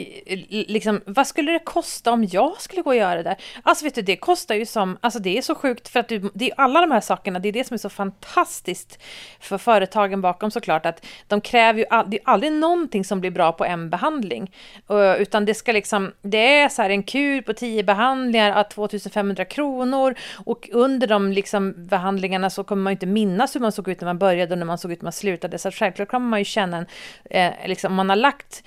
liksom, 0.49 1.01
vad 1.05 1.27
skulle 1.27 1.51
det 1.51 1.59
kosta 1.59 2.11
om 2.11 2.23
jag 2.23 2.61
skulle 2.61 2.81
gå 2.81 2.89
och 2.89 2.95
göra 2.95 3.15
det 3.15 3.23
där? 3.23 3.37
Alltså 3.63 3.85
vet 3.85 3.95
du, 3.95 4.01
det 4.01 4.15
kostar 4.15 4.55
ju 4.55 4.65
som, 4.65 4.97
alltså 5.01 5.19
det 5.19 5.37
är 5.37 5.41
så 5.41 5.55
sjukt 5.55 5.89
för 5.89 5.99
att 5.99 6.07
du, 6.07 6.31
det 6.33 6.51
är 6.51 6.61
alla 6.61 6.81
de 6.81 6.91
här 6.91 7.01
sakerna, 7.01 7.39
det 7.39 7.49
är 7.49 7.53
det 7.53 7.63
som 7.63 7.73
är 7.73 7.79
så 7.79 7.89
fantastiskt 7.89 9.03
för 9.39 9.57
företagen 9.57 10.21
bakom 10.21 10.51
såklart, 10.51 10.85
att 10.85 11.05
de 11.27 11.41
kräver 11.41 11.79
ju, 11.79 11.85
all, 11.89 12.09
det 12.09 12.17
är 12.17 12.21
aldrig 12.25 12.51
någonting 12.51 13.05
som 13.05 13.19
blir 13.19 13.31
bra 13.31 13.51
på 13.51 13.65
en 13.65 13.89
behandling, 13.89 14.51
uh, 14.91 15.21
utan 15.21 15.45
det 15.45 15.53
ska 15.53 15.71
liksom, 15.71 16.11
det 16.21 16.57
är 16.57 16.69
så 16.69 16.81
här 16.81 16.89
en 16.89 17.03
kur 17.03 17.41
på 17.41 17.53
tio 17.53 17.83
behandlingar 17.83 18.51
att 18.51 18.69
2500 18.69 19.45
kronor 19.45 20.15
och 20.45 20.69
under 20.71 21.07
de 21.07 21.31
liksom 21.31 21.73
behandlingarna 21.77 22.49
så 22.49 22.63
kommer 22.63 22.83
man 22.83 22.91
ju 22.91 22.95
inte 22.95 23.05
minnas 23.05 23.55
hur 23.55 23.61
man 23.61 23.71
såg 23.71 23.87
ut 23.87 24.01
när 24.01 24.05
man 24.05 24.17
började 24.17 24.32
och 24.51 24.57
när 24.57 24.65
man 24.65 24.77
såg 24.77 24.91
ut 24.91 25.01
man 25.01 25.11
slutade, 25.11 25.57
så 25.57 25.71
självklart 25.71 26.09
kommer 26.09 26.27
man 26.27 26.39
ju 26.39 26.45
känna 26.45 26.77
en, 26.77 26.85
eh, 27.29 27.67
liksom, 27.67 27.91
om 27.91 27.95
man 27.95 28.09
har 28.09 28.15
lagt, 28.15 28.63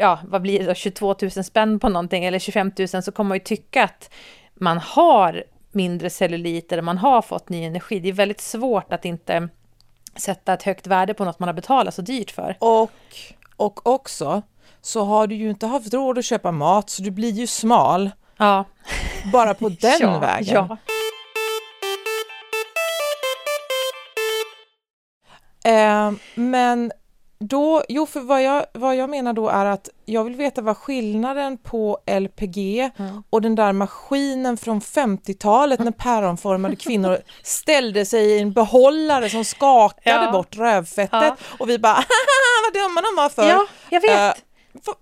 ja, 0.00 0.18
vad 0.24 0.42
blir 0.42 0.58
det 0.58 0.64
då, 0.64 0.74
22 0.74 1.16
000 1.22 1.30
spänn 1.30 1.80
på 1.80 1.88
någonting 1.88 2.24
eller 2.24 2.38
25 2.38 2.72
000 2.78 2.88
så 3.02 3.12
kommer 3.12 3.28
man 3.28 3.36
ju 3.36 3.44
tycka 3.44 3.84
att 3.84 4.10
man 4.54 4.78
har 4.78 5.44
mindre 5.72 6.10
cellulit 6.10 6.72
eller 6.72 6.82
man 6.82 6.98
har 6.98 7.22
fått 7.22 7.48
ny 7.48 7.64
energi. 7.64 8.00
Det 8.00 8.08
är 8.08 8.12
väldigt 8.12 8.40
svårt 8.40 8.92
att 8.92 9.04
inte 9.04 9.48
sätta 10.16 10.52
ett 10.54 10.62
högt 10.62 10.86
värde 10.86 11.14
på 11.14 11.24
något 11.24 11.38
man 11.38 11.48
har 11.48 11.54
betalat 11.54 11.94
så 11.94 12.02
dyrt 12.02 12.30
för. 12.30 12.56
Och, 12.60 12.90
och 13.56 13.86
också 13.86 14.42
så 14.82 15.04
har 15.04 15.26
du 15.26 15.34
ju 15.34 15.50
inte 15.50 15.66
haft 15.66 15.94
råd 15.94 16.18
att 16.18 16.24
köpa 16.24 16.52
mat 16.52 16.90
så 16.90 17.02
du 17.02 17.10
blir 17.10 17.32
ju 17.32 17.46
smal. 17.46 18.10
Ja. 18.36 18.64
Bara 19.32 19.54
på 19.54 19.68
den 19.80 19.98
ja, 20.00 20.18
vägen. 20.18 20.54
Ja. 20.54 20.76
Eh, 25.64 26.12
men 26.34 26.92
då, 27.38 27.82
jo, 27.88 28.06
för 28.06 28.20
vad 28.20 28.42
jag, 28.42 28.66
vad 28.72 28.96
jag 28.96 29.10
menar 29.10 29.32
då 29.32 29.48
är 29.48 29.66
att 29.66 29.88
jag 30.04 30.24
vill 30.24 30.34
veta 30.34 30.62
vad 30.62 30.76
skillnaden 30.76 31.58
på 31.58 31.98
LPG 32.20 32.90
mm. 32.96 33.22
och 33.30 33.42
den 33.42 33.54
där 33.54 33.72
maskinen 33.72 34.56
från 34.56 34.80
50-talet 34.80 35.80
när 35.80 35.90
päronformade 35.90 36.76
kvinnor 36.76 37.18
ställde 37.42 38.06
sig 38.06 38.26
i 38.26 38.40
en 38.40 38.52
behållare 38.52 39.30
som 39.30 39.44
skakade 39.44 40.24
ja. 40.24 40.32
bort 40.32 40.56
rövfettet 40.56 41.10
ja. 41.12 41.36
och 41.58 41.68
vi 41.68 41.78
bara 41.78 41.94
vad 42.64 42.82
dumma 42.82 43.00
de 43.00 43.22
var 43.22 43.28
för. 43.28 43.48
Ja, 43.48 43.66
jag 43.90 44.00
vet. 44.00 44.38
Uh, 44.38 44.44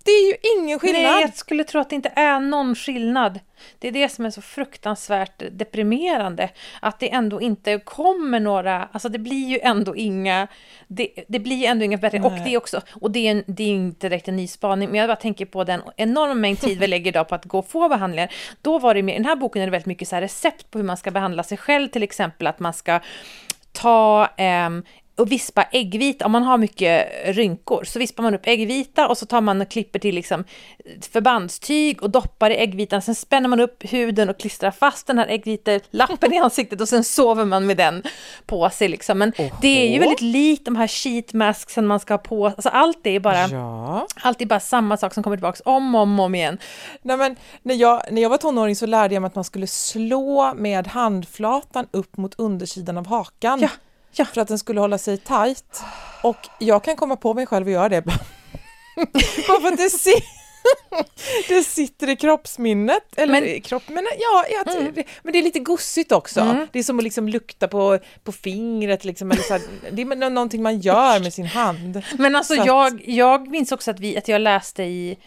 det 0.04 0.10
är 0.10 0.26
ju 0.26 0.36
ingen 0.56 0.78
skillnad. 0.78 1.02
Nej, 1.02 1.20
jag 1.20 1.36
skulle 1.36 1.64
tro 1.64 1.80
att 1.80 1.90
det 1.90 1.96
inte 1.96 2.12
är 2.16 2.40
någon 2.40 2.74
skillnad. 2.74 3.40
Det 3.78 3.88
är 3.88 3.92
det 3.92 4.08
som 4.08 4.26
är 4.26 4.30
så 4.30 4.42
fruktansvärt 4.42 5.42
deprimerande. 5.50 6.48
Att 6.80 7.00
det 7.00 7.12
ändå 7.12 7.40
inte 7.40 7.78
kommer 7.78 8.40
några, 8.40 8.88
alltså 8.92 9.08
det 9.08 9.18
blir 9.18 9.48
ju 9.48 9.58
ändå 9.62 9.96
inga, 9.96 10.48
det, 10.88 11.08
det 11.28 11.38
blir 11.38 11.56
ju 11.56 11.64
ändå 11.64 11.84
inga 11.84 11.96
bättre. 11.96 12.20
Och 12.20 12.32
det 12.32 12.54
är 12.54 12.56
också, 12.56 12.80
och 12.92 13.10
det 13.10 13.28
är, 13.28 13.44
det 13.46 13.62
är 13.62 13.68
inte 13.68 14.08
direkt 14.08 14.28
en 14.28 14.36
ny 14.36 14.46
spaning, 14.46 14.90
men 14.90 15.00
jag 15.00 15.08
bara 15.08 15.16
tänker 15.16 15.46
på 15.46 15.64
den 15.64 15.82
enorma 15.96 16.34
mängd 16.34 16.60
tid 16.60 16.78
vi 16.78 16.86
lägger 16.92 17.10
idag 17.10 17.28
på 17.28 17.34
att 17.34 17.44
gå 17.44 17.58
och 17.58 17.68
få 17.68 17.88
behandlingar. 17.88 18.32
Då 18.62 18.78
var 18.78 18.94
det 18.94 19.02
mer, 19.02 19.14
i 19.14 19.16
den 19.16 19.26
här 19.26 19.36
boken 19.36 19.62
är 19.62 19.66
det 19.66 19.70
väldigt 19.70 19.86
mycket 19.86 20.08
så 20.08 20.16
recept 20.16 20.70
på 20.70 20.78
hur 20.78 20.84
man 20.84 20.96
ska 20.96 21.10
behandla 21.10 21.42
sig 21.42 21.58
själv, 21.58 21.88
till 21.88 22.02
exempel 22.02 22.46
att 22.46 22.60
man 22.60 22.72
ska 22.72 23.00
ta 23.72 24.28
eh, 24.36 24.70
och 25.16 25.32
vispa 25.32 25.62
äggvita, 25.62 26.26
om 26.26 26.32
man 26.32 26.42
har 26.42 26.58
mycket 26.58 27.08
rynkor, 27.24 27.84
så 27.84 27.98
vispar 27.98 28.22
man 28.22 28.34
upp 28.34 28.46
äggvita 28.46 29.08
och 29.08 29.18
så 29.18 29.26
tar 29.26 29.40
man 29.40 29.60
och 29.60 29.70
klipper 29.70 29.98
till 29.98 30.14
liksom 30.14 30.44
förbandstyg 31.12 32.02
och 32.02 32.10
doppar 32.10 32.50
i 32.50 32.56
äggvitan. 32.56 33.02
Sen 33.02 33.14
spänner 33.14 33.48
man 33.48 33.60
upp 33.60 33.92
huden 33.92 34.28
och 34.28 34.38
klistrar 34.38 34.70
fast 34.70 35.06
den 35.06 35.18
här 35.18 35.26
äggvitelappen 35.28 36.32
i 36.32 36.38
ansiktet 36.42 36.80
och 36.80 36.88
sen 36.88 37.04
sover 37.04 37.44
man 37.44 37.66
med 37.66 37.76
den 37.76 38.02
på 38.46 38.70
sig. 38.70 38.88
Liksom. 38.88 39.18
Men 39.18 39.32
Oho. 39.38 39.50
det 39.60 39.86
är 39.86 39.92
ju 39.92 39.98
väldigt 39.98 40.20
likt 40.20 40.64
de 40.64 40.76
här 40.76 40.88
sheet 40.88 41.32
masksen 41.32 41.86
man 41.86 42.00
ska 42.00 42.14
ha 42.14 42.18
på. 42.18 42.46
Alltså 42.46 42.68
allt 42.68 43.06
är 43.06 43.20
bara, 43.20 43.48
ja. 43.48 44.06
allt 44.22 44.40
är 44.40 44.46
bara 44.46 44.60
samma 44.60 44.96
sak 44.96 45.14
som 45.14 45.22
kommer 45.22 45.36
tillbaka 45.36 45.60
om 45.64 45.94
och 45.94 46.00
om, 46.00 46.20
om 46.20 46.34
igen. 46.34 46.58
Nej, 47.02 47.16
men 47.16 47.36
när, 47.62 47.74
jag, 47.74 48.02
när 48.10 48.22
jag 48.22 48.30
var 48.30 48.38
tonåring 48.38 48.76
så 48.76 48.86
lärde 48.86 49.14
jag 49.14 49.20
mig 49.20 49.26
att 49.26 49.34
man 49.34 49.44
skulle 49.44 49.66
slå 49.66 50.54
med 50.54 50.86
handflatan 50.86 51.86
upp 51.90 52.16
mot 52.16 52.34
undersidan 52.38 52.98
av 52.98 53.06
hakan. 53.06 53.60
Ja 53.60 53.68
Ja. 54.12 54.24
För 54.24 54.40
att 54.40 54.48
den 54.48 54.58
skulle 54.58 54.80
hålla 54.80 54.98
sig 54.98 55.18
tight. 55.18 55.82
Och 56.22 56.48
jag 56.58 56.84
kan 56.84 56.96
komma 56.96 57.16
på 57.16 57.34
mig 57.34 57.46
själv 57.46 57.66
att 57.66 57.72
göra 57.72 57.88
det. 57.88 58.02
Bara 59.48 59.60
för 59.60 59.68
att 59.68 59.76
det, 59.76 59.90
si 59.90 60.14
det 61.48 61.62
sitter 61.62 62.08
i 62.08 62.16
kroppsminnet. 62.16 63.02
Eller 63.16 63.40
men, 63.40 63.60
kropp, 63.60 63.82
men, 63.86 64.06
ja, 64.18 64.44
ja 64.50 64.72
mm. 64.72 64.94
det, 64.94 65.04
men 65.22 65.32
det 65.32 65.38
är 65.38 65.42
lite 65.42 65.58
gossigt 65.58 66.12
också. 66.12 66.40
Mm. 66.40 66.66
Det 66.72 66.78
är 66.78 66.82
som 66.82 66.98
att 66.98 67.04
liksom 67.04 67.28
lukta 67.28 67.68
på, 67.68 67.98
på 68.24 68.32
fingret. 68.32 69.04
Liksom, 69.04 69.30
eller 69.30 69.42
så 69.42 69.52
här, 69.52 69.62
det 69.92 70.02
är 70.02 70.30
någonting 70.30 70.62
man 70.62 70.80
gör 70.80 71.20
med 71.20 71.34
sin 71.34 71.46
hand. 71.46 72.02
Men 72.18 72.36
alltså 72.36 72.54
jag, 72.54 73.02
jag 73.08 73.48
minns 73.48 73.72
också 73.72 73.90
att, 73.90 74.00
vi, 74.00 74.16
att 74.16 74.28
jag 74.28 74.40
läste 74.40 74.82
i 74.82 75.18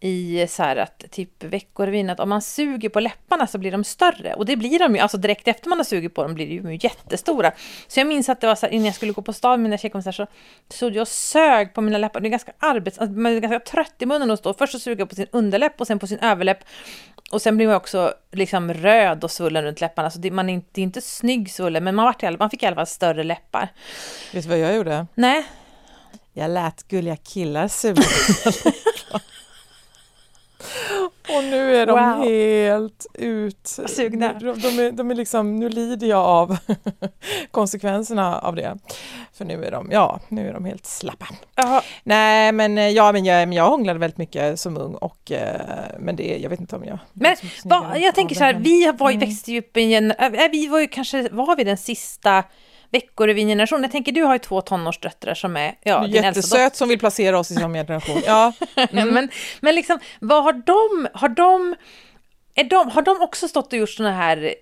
i 0.00 0.46
så 0.48 0.62
här 0.62 0.76
att 0.76 1.04
typ 1.10 1.44
Veckorevyn 1.44 2.10
att 2.10 2.20
om 2.20 2.28
man 2.28 2.42
suger 2.42 2.88
på 2.88 3.00
läpparna 3.00 3.46
så 3.46 3.58
blir 3.58 3.72
de 3.72 3.84
större. 3.84 4.34
Och 4.34 4.46
det 4.46 4.56
blir 4.56 4.78
de 4.78 4.94
ju, 4.94 5.00
alltså 5.00 5.18
direkt 5.18 5.48
efter 5.48 5.68
man 5.68 5.78
har 5.78 5.84
sugit 5.84 6.14
på 6.14 6.22
dem 6.22 6.34
blir 6.34 6.62
de 6.62 6.72
ju 6.72 6.78
jättestora. 6.82 7.52
Så 7.88 8.00
jag 8.00 8.06
minns 8.06 8.28
att 8.28 8.40
det 8.40 8.46
var 8.46 8.54
så 8.54 8.66
här, 8.66 8.72
innan 8.72 8.86
jag 8.86 8.94
skulle 8.94 9.12
gå 9.12 9.22
på 9.22 9.32
stan 9.32 9.50
med 9.50 9.60
mina 9.60 9.78
tjejkompisar 9.78 10.12
så 10.12 10.26
stod 10.68 10.94
jag 10.94 11.02
och 11.02 11.08
sög 11.08 11.74
på 11.74 11.80
mina 11.80 11.98
läppar. 11.98 12.20
Det 12.20 12.28
är 12.28 12.30
ganska 12.30 12.52
arbets, 12.58 12.98
alltså, 12.98 13.18
man 13.18 13.32
är 13.32 13.40
ganska 13.40 13.60
trött 13.60 13.94
i 13.98 14.06
munnen 14.06 14.30
att 14.30 14.38
stå. 14.38 14.54
Först 14.54 14.72
så 14.72 14.78
suger 14.78 14.98
jag 14.98 15.08
på 15.08 15.14
sin 15.14 15.26
underläpp 15.32 15.80
och 15.80 15.86
sen 15.86 15.98
på 15.98 16.06
sin 16.06 16.18
överläpp. 16.18 16.58
Och 17.30 17.42
sen 17.42 17.56
blir 17.56 17.66
man 17.66 17.76
också 17.76 18.14
liksom 18.32 18.74
röd 18.74 19.24
och 19.24 19.30
svullen 19.30 19.64
runt 19.64 19.80
läpparna. 19.80 20.10
Så 20.10 20.18
det, 20.18 20.30
man 20.30 20.48
är 20.48 20.54
inte, 20.54 20.68
det 20.72 20.80
är 20.80 20.82
inte 20.82 21.00
snygg 21.00 21.50
svullen, 21.50 21.84
men 21.84 21.94
man, 21.94 22.04
var, 22.04 22.38
man 22.38 22.50
fick 22.50 22.62
i 22.62 22.66
alla 22.66 22.76
fall 22.76 22.86
större 22.86 23.24
läppar. 23.24 23.68
Vet 24.32 24.42
du 24.42 24.48
vad 24.48 24.58
jag 24.58 24.76
gjorde? 24.76 25.06
Nej. 25.14 25.46
Jag 26.32 26.50
lät 26.50 26.88
gulliga 26.88 27.16
killar 27.16 27.68
suga 27.68 28.02
Och 31.36 31.44
nu 31.44 31.76
är 31.76 31.86
de 31.86 31.92
wow. 31.92 32.24
helt 32.24 33.06
ut... 33.14 33.66
Sugna. 33.86 34.32
De, 34.32 34.60
de, 34.60 34.68
är, 34.68 34.92
de 34.92 35.10
är 35.10 35.14
liksom, 35.14 35.56
nu 35.56 35.68
lider 35.68 36.06
jag 36.06 36.24
av 36.24 36.56
konsekvenserna 37.50 38.38
av 38.38 38.56
det. 38.56 38.78
För 39.32 39.44
nu 39.44 39.64
är 39.64 39.70
de, 39.70 39.88
ja, 39.92 40.20
nu 40.28 40.48
är 40.48 40.52
de 40.52 40.64
helt 40.64 40.86
slappa. 40.86 41.28
Aha. 41.56 41.82
Nej, 42.04 42.52
men 42.52 42.78
eh, 42.78 42.88
ja, 42.88 43.12
men 43.12 43.24
jag, 43.24 43.54
jag 43.54 43.70
hånglade 43.70 43.98
väldigt 43.98 44.18
mycket 44.18 44.60
som 44.60 44.76
ung 44.76 44.94
och 44.94 45.32
eh, 45.32 45.60
men 45.98 46.16
det, 46.16 46.38
jag 46.38 46.50
vet 46.50 46.60
inte 46.60 46.76
om 46.76 46.84
jag... 46.84 46.98
Men 47.12 47.36
va, 47.64 47.98
jag 47.98 48.14
tänker 48.14 48.34
så 48.34 48.44
här, 48.44 48.54
vi 48.54 48.92
var 48.98 49.10
mm. 49.10 49.20
växte 49.20 49.52
ju 49.52 49.58
upp 49.58 49.76
i 49.76 49.94
en, 49.94 50.10
äh, 50.10 50.50
vi 50.52 50.66
var 50.66 50.80
ju 50.80 50.86
kanske, 50.86 51.28
var 51.28 51.56
vi 51.56 51.64
den 51.64 51.76
sista 51.76 52.44
Veckorevyn-generation. 52.90 53.82
Jag 53.82 53.92
tänker, 53.92 54.12
du 54.12 54.22
har 54.22 54.34
ju 54.34 54.38
två 54.38 54.60
tonårsdöttrar 54.60 55.34
som 55.34 55.56
är... 55.56 55.74
Ja, 55.82 56.06
Jättesöt 56.06 56.76
som 56.76 56.88
vill 56.88 56.98
placera 56.98 57.38
oss 57.38 57.50
i 57.50 57.54
samma 57.54 57.74
generation. 57.74 58.22
Ja. 58.26 58.52
Mm. 58.76 59.14
men, 59.14 59.28
men 59.60 59.74
liksom, 59.74 59.98
vad 60.20 60.44
har 60.44 60.52
de... 60.52 61.08
Har 61.14 61.28
de 61.28 61.74
är 62.54 62.64
de, 62.64 62.90
har 62.90 63.02
de 63.02 63.20
också 63.20 63.48
stått 63.48 63.72
och 63.72 63.78
gjort 63.78 63.90
sådana 63.90 64.14
här, 64.14 64.54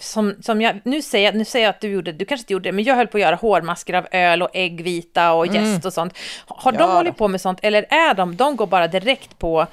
som, 0.00 0.34
som 0.42 0.60
jag, 0.60 0.80
nu 0.84 1.02
säger, 1.02 1.32
nu 1.32 1.44
säger 1.44 1.66
jag 1.66 1.70
att 1.70 1.80
du 1.80 1.88
gjorde, 1.88 2.12
du 2.12 2.24
kanske 2.24 2.42
inte 2.42 2.52
gjorde 2.52 2.68
det, 2.68 2.72
men 2.72 2.84
jag 2.84 2.94
höll 2.94 3.06
på 3.06 3.16
att 3.16 3.22
göra 3.22 3.36
hårmasker 3.36 3.94
av 3.94 4.06
öl 4.10 4.42
och 4.42 4.50
äggvita 4.52 5.32
och 5.32 5.46
jäst 5.46 5.56
mm. 5.56 5.80
och 5.84 5.92
sånt. 5.92 6.18
Har 6.46 6.72
ja, 6.72 6.78
de 6.78 6.90
hållit 6.90 7.16
på 7.16 7.28
med 7.28 7.40
sånt, 7.40 7.58
eller 7.62 7.86
är 7.90 8.14
de, 8.14 8.36
de 8.36 8.56
går 8.56 8.66
bara 8.66 8.88
direkt 8.88 9.38
på 9.38 9.66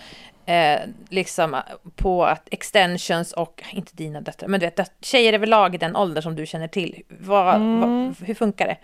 eh, 0.46 0.80
liksom 1.10 1.62
på 1.96 2.26
att 2.26 2.48
extensions 2.52 3.34
och, 3.34 3.64
inte 3.74 3.96
dina 3.96 4.22
döttrar, 4.22 4.48
men 4.48 4.60
du 4.60 4.66
vet, 4.66 4.92
tjejer 5.02 5.34
överlag 5.34 5.76
i 5.76 5.78
den 5.78 5.96
ålder 5.96 6.22
som 6.22 6.36
du 6.36 6.46
känner 6.46 6.68
till, 6.68 7.02
vad, 7.08 7.56
mm. 7.56 7.80
vad, 7.80 8.16
hur 8.28 8.34
funkar 8.34 8.68
det? 8.68 8.78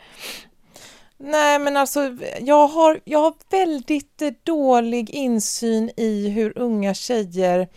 Nej 1.23 1.59
men 1.59 1.77
alltså 1.77 2.15
jag 2.39 2.67
har, 2.67 2.99
jag 3.03 3.19
har 3.19 3.33
väldigt 3.51 4.21
eh, 4.21 4.31
dålig 4.43 5.09
insyn 5.09 5.91
i 5.97 6.29
hur 6.29 6.57
unga 6.57 6.93
tjejer 6.93 7.67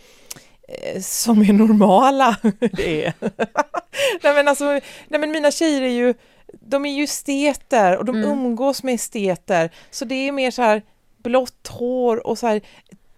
eh, 0.67 1.01
som 1.01 1.41
är 1.41 1.53
normala 1.53 2.37
är. 2.77 3.13
nej 4.23 4.33
men 4.33 4.47
alltså, 4.47 4.65
nej 5.07 5.19
men 5.19 5.31
mina 5.31 5.51
tjejer 5.51 5.81
är 5.81 5.87
ju, 5.87 6.13
de 6.61 6.85
är 6.85 6.93
ju 6.93 7.03
esteter 7.03 7.97
och 7.97 8.05
de 8.05 8.15
mm. 8.15 8.29
umgås 8.29 8.83
med 8.83 8.95
esteter, 8.95 9.71
så 9.91 10.05
det 10.05 10.15
är 10.27 10.31
mer 10.31 10.51
så 10.51 10.61
här 10.61 10.81
blått 11.23 11.67
hår 11.67 12.27
och 12.27 12.37
så 12.37 12.47
här 12.47 12.61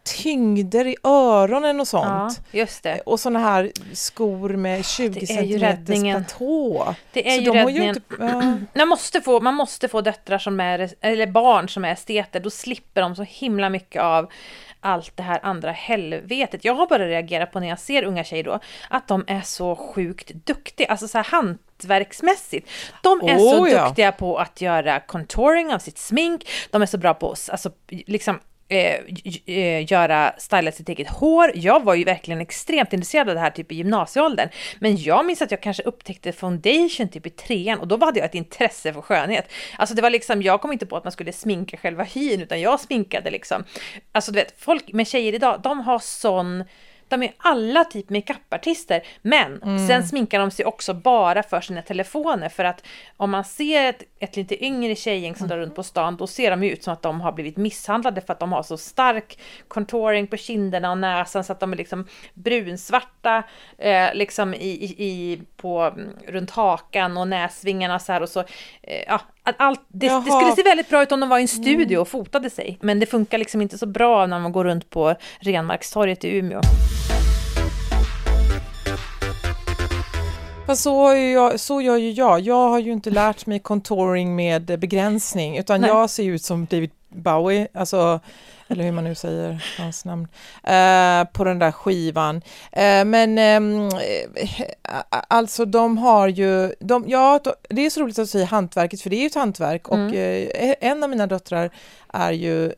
tyngder 0.06 0.88
i 0.88 0.96
öronen 1.04 1.80
och 1.80 1.88
sånt. 1.88 2.42
Ja, 2.52 2.60
just 2.60 2.84
det. 2.84 3.00
Och 3.00 3.20
såna 3.20 3.40
här 3.40 3.72
skor 3.94 4.50
med 4.50 4.86
20 4.86 5.28
centimeters 5.28 6.02
platå. 6.02 6.96
Det 7.14 7.30
är 7.30 7.42
ju 7.42 7.50
räddningen. 7.50 7.96
Inte, 7.96 8.66
man, 8.74 8.88
måste 8.88 9.22
få, 9.22 9.40
man 9.40 9.56
måste 9.56 9.88
få 9.88 10.02
döttrar 10.02 10.38
som 10.38 10.60
är, 10.60 10.90
eller 11.02 11.28
barn 11.28 11.70
som 11.70 11.86
är 11.86 11.94
esteter, 11.94 12.40
då 12.40 12.50
slipper 12.50 13.02
de 13.02 13.16
så 13.16 13.24
himla 13.24 13.70
mycket 13.70 14.02
av 14.02 14.32
allt 14.86 15.18
det 15.18 15.24
här 15.24 15.40
andra 15.44 15.72
helvetet. 15.72 16.66
Jag 16.66 16.76
har 16.76 16.88
bara 16.88 17.08
reagerat 17.08 17.52
på 17.52 17.60
när 17.60 17.68
jag 17.68 17.80
ser 17.80 18.04
unga 18.04 18.24
tjejer 18.24 18.44
då, 18.44 18.60
att 18.90 19.08
de 19.08 19.24
är 19.28 19.42
så 19.42 19.76
sjukt 19.76 20.32
duktiga, 20.34 20.88
alltså 20.88 21.08
så 21.08 21.18
här 21.18 21.26
hantverksmässigt. 21.26 22.70
De 23.02 23.22
är 23.22 23.38
oh, 23.38 23.58
så 23.58 23.68
ja. 23.68 23.86
duktiga 23.86 24.12
på 24.12 24.38
att 24.38 24.62
göra 24.62 25.00
contouring 25.00 25.74
av 25.74 25.80
sitt 25.80 25.98
smink, 25.98 26.50
de 26.72 26.82
är 26.82 26.86
så 26.86 26.98
bra 26.98 27.14
på, 27.14 27.36
alltså 27.50 27.72
liksom 27.88 28.40
Eh, 28.68 29.00
eh, 29.46 29.92
göra, 29.92 30.34
styla 30.38 30.72
sitt 30.72 30.90
eget 30.90 31.10
hår. 31.10 31.52
Jag 31.56 31.84
var 31.84 31.96
ju 31.96 32.04
verkligen 32.04 32.42
extremt 32.42 32.94
intresserad 32.94 33.30
av 33.30 33.36
det 33.36 33.42
här 33.42 33.50
typ 33.50 33.72
i 33.72 33.76
gymnasieåldern. 33.76 34.50
Men 34.80 34.98
jag 34.98 35.26
minns 35.26 35.42
att 35.42 35.52
jag 35.52 35.62
kanske 35.62 35.84
upptäckte 35.84 36.32
foundation 36.32 37.10
typ 37.10 37.26
i 37.26 37.30
trean 37.30 37.80
och 37.80 37.88
då 37.88 38.06
hade 38.06 38.20
jag 38.20 38.26
ett 38.26 38.36
intresse 38.36 38.94
för 38.94 39.02
skönhet. 39.02 39.52
Alltså 39.78 39.96
det 39.96 40.02
var 40.02 40.10
liksom, 40.10 40.42
jag 40.42 40.62
kom 40.62 40.72
inte 40.72 40.86
på 40.86 40.98
att 40.98 41.04
man 41.04 41.12
skulle 41.12 41.34
sminka 41.34 41.78
själva 41.78 42.04
hyn 42.04 42.42
utan 42.42 42.62
jag 42.62 42.80
sminkade 42.80 43.32
liksom. 43.32 43.64
Alltså 44.12 44.32
du 44.32 44.40
vet, 44.40 44.54
folk 44.58 44.94
med 44.94 45.08
tjejer 45.08 45.34
idag, 45.34 45.62
de 45.64 45.80
har 45.80 46.00
sån 46.00 46.64
de 47.08 47.24
är 47.24 47.34
alla 47.38 47.84
typ 47.84 48.10
makeupartister, 48.10 49.02
men 49.22 49.62
mm. 49.64 49.88
sen 49.88 50.08
sminkar 50.08 50.40
de 50.40 50.52
sig 50.52 50.66
också 50.66 50.94
bara 50.94 51.44
för 51.44 51.62
sina 51.62 51.82
telefoner 51.82 52.50
för 52.50 52.64
att 52.64 52.84
om 53.18 53.32
man 53.32 53.44
ser 53.44 53.86
ett, 53.86 54.04
ett 54.20 54.36
lite 54.36 54.66
yngre 54.66 54.96
tjejgäng 54.96 55.36
som 55.36 55.48
drar 55.48 55.58
runt 55.58 55.76
på 55.76 55.84
stan, 55.84 56.18
då 56.18 56.28
ser 56.28 56.52
de 56.52 56.64
ut 56.64 56.84
som 56.84 56.94
att 56.94 57.02
de 57.02 57.22
har 57.22 57.32
blivit 57.32 57.58
misshandlade 57.58 58.22
för 58.22 58.34
att 58.34 58.40
de 58.40 58.52
har 58.52 58.64
så 58.64 58.78
stark 58.78 59.40
contouring 59.68 60.28
på 60.28 60.38
kinderna 60.38 60.92
och 60.92 60.98
näsan 60.98 61.44
så 61.44 61.52
att 61.52 61.60
de 61.60 61.74
är 61.74 61.78
liksom 61.78 62.08
brunsvarta 62.34 63.44
eh, 63.78 64.14
liksom 64.14 64.54
i, 64.54 64.70
i, 64.70 65.06
i, 65.06 65.42
på, 65.58 65.82
mm, 65.82 66.10
runt 66.28 66.52
hakan 66.52 67.18
och 67.18 67.28
näsvingarna 67.28 68.00
så 68.00 68.12
här 68.12 68.22
och 68.22 68.30
så. 68.30 68.40
Eh, 68.82 69.04
ja, 69.08 69.22
att 69.46 69.56
allt, 69.58 69.82
det, 69.88 70.08
det, 70.08 70.32
skulle 70.32 70.56
se 70.56 70.64
väldigt 70.64 70.90
bra 70.90 71.04
ut 71.04 71.12
om 71.12 71.20
de 71.20 71.30
var 71.30 71.38
i 71.38 71.42
en 71.42 71.48
studio 71.48 71.98
och 71.98 72.08
fotade 72.08 72.50
sig, 72.50 72.78
men 72.82 73.00
det 73.00 73.06
funkar 73.06 73.38
liksom 73.38 73.62
inte 73.62 73.78
så 73.78 73.86
bra 73.86 74.26
när 74.26 74.40
man 74.40 74.52
går 74.52 74.64
runt 74.64 74.90
på 74.90 75.16
Renmarkstorget 75.40 76.24
i 76.24 76.38
Umeå. 76.38 76.62
Fast 80.66 80.84
så, 80.84 81.14
jag, 81.14 81.60
så 81.60 81.82
gör 81.82 81.98
ju 81.98 82.12
jag. 82.12 82.40
Jag 82.40 82.70
har 82.70 82.80
ju 82.80 82.92
inte 82.92 83.10
lärt 83.10 83.46
mig 83.46 83.60
contouring 83.60 84.36
med 84.36 84.80
begränsning, 84.80 85.58
utan 85.58 85.82
Nej. 85.82 85.90
jag 85.90 86.10
ser 86.10 86.24
ut 86.24 86.44
som 86.44 86.66
David 86.66 86.92
Bowie, 87.10 87.68
alltså, 87.74 88.20
eller 88.68 88.84
hur 88.84 88.92
man 88.92 89.04
nu 89.04 89.16
säger 89.16 89.66
hans 89.78 90.06
namn, 90.06 90.28
eh, 90.64 91.32
på 91.34 91.44
den 91.44 91.60
där 91.60 91.72
skivan. 91.72 92.42
Eh, 92.72 93.06
men 93.06 93.38
eh, 93.38 93.92
alltså 95.28 95.66
de 95.66 95.98
har 95.98 96.28
ju, 96.28 96.74
de, 96.80 97.06
ja, 97.08 97.40
det 97.70 97.86
är 97.86 97.90
så 97.90 98.02
roligt 98.02 98.20
att 98.20 98.30
säga 98.30 98.46
hantverket, 98.46 99.02
för 99.02 99.10
det 99.10 99.16
är 99.16 99.22
ju 99.22 99.28
ett 99.28 99.36
hantverk 99.36 99.88
och 99.88 99.98
mm. 99.98 100.14
Eh, 100.50 100.76
en 100.82 101.04
av 101.04 101.10
mina 101.10 101.28
döttrar 101.28 101.70
är 102.14 102.32
ju 102.32 102.74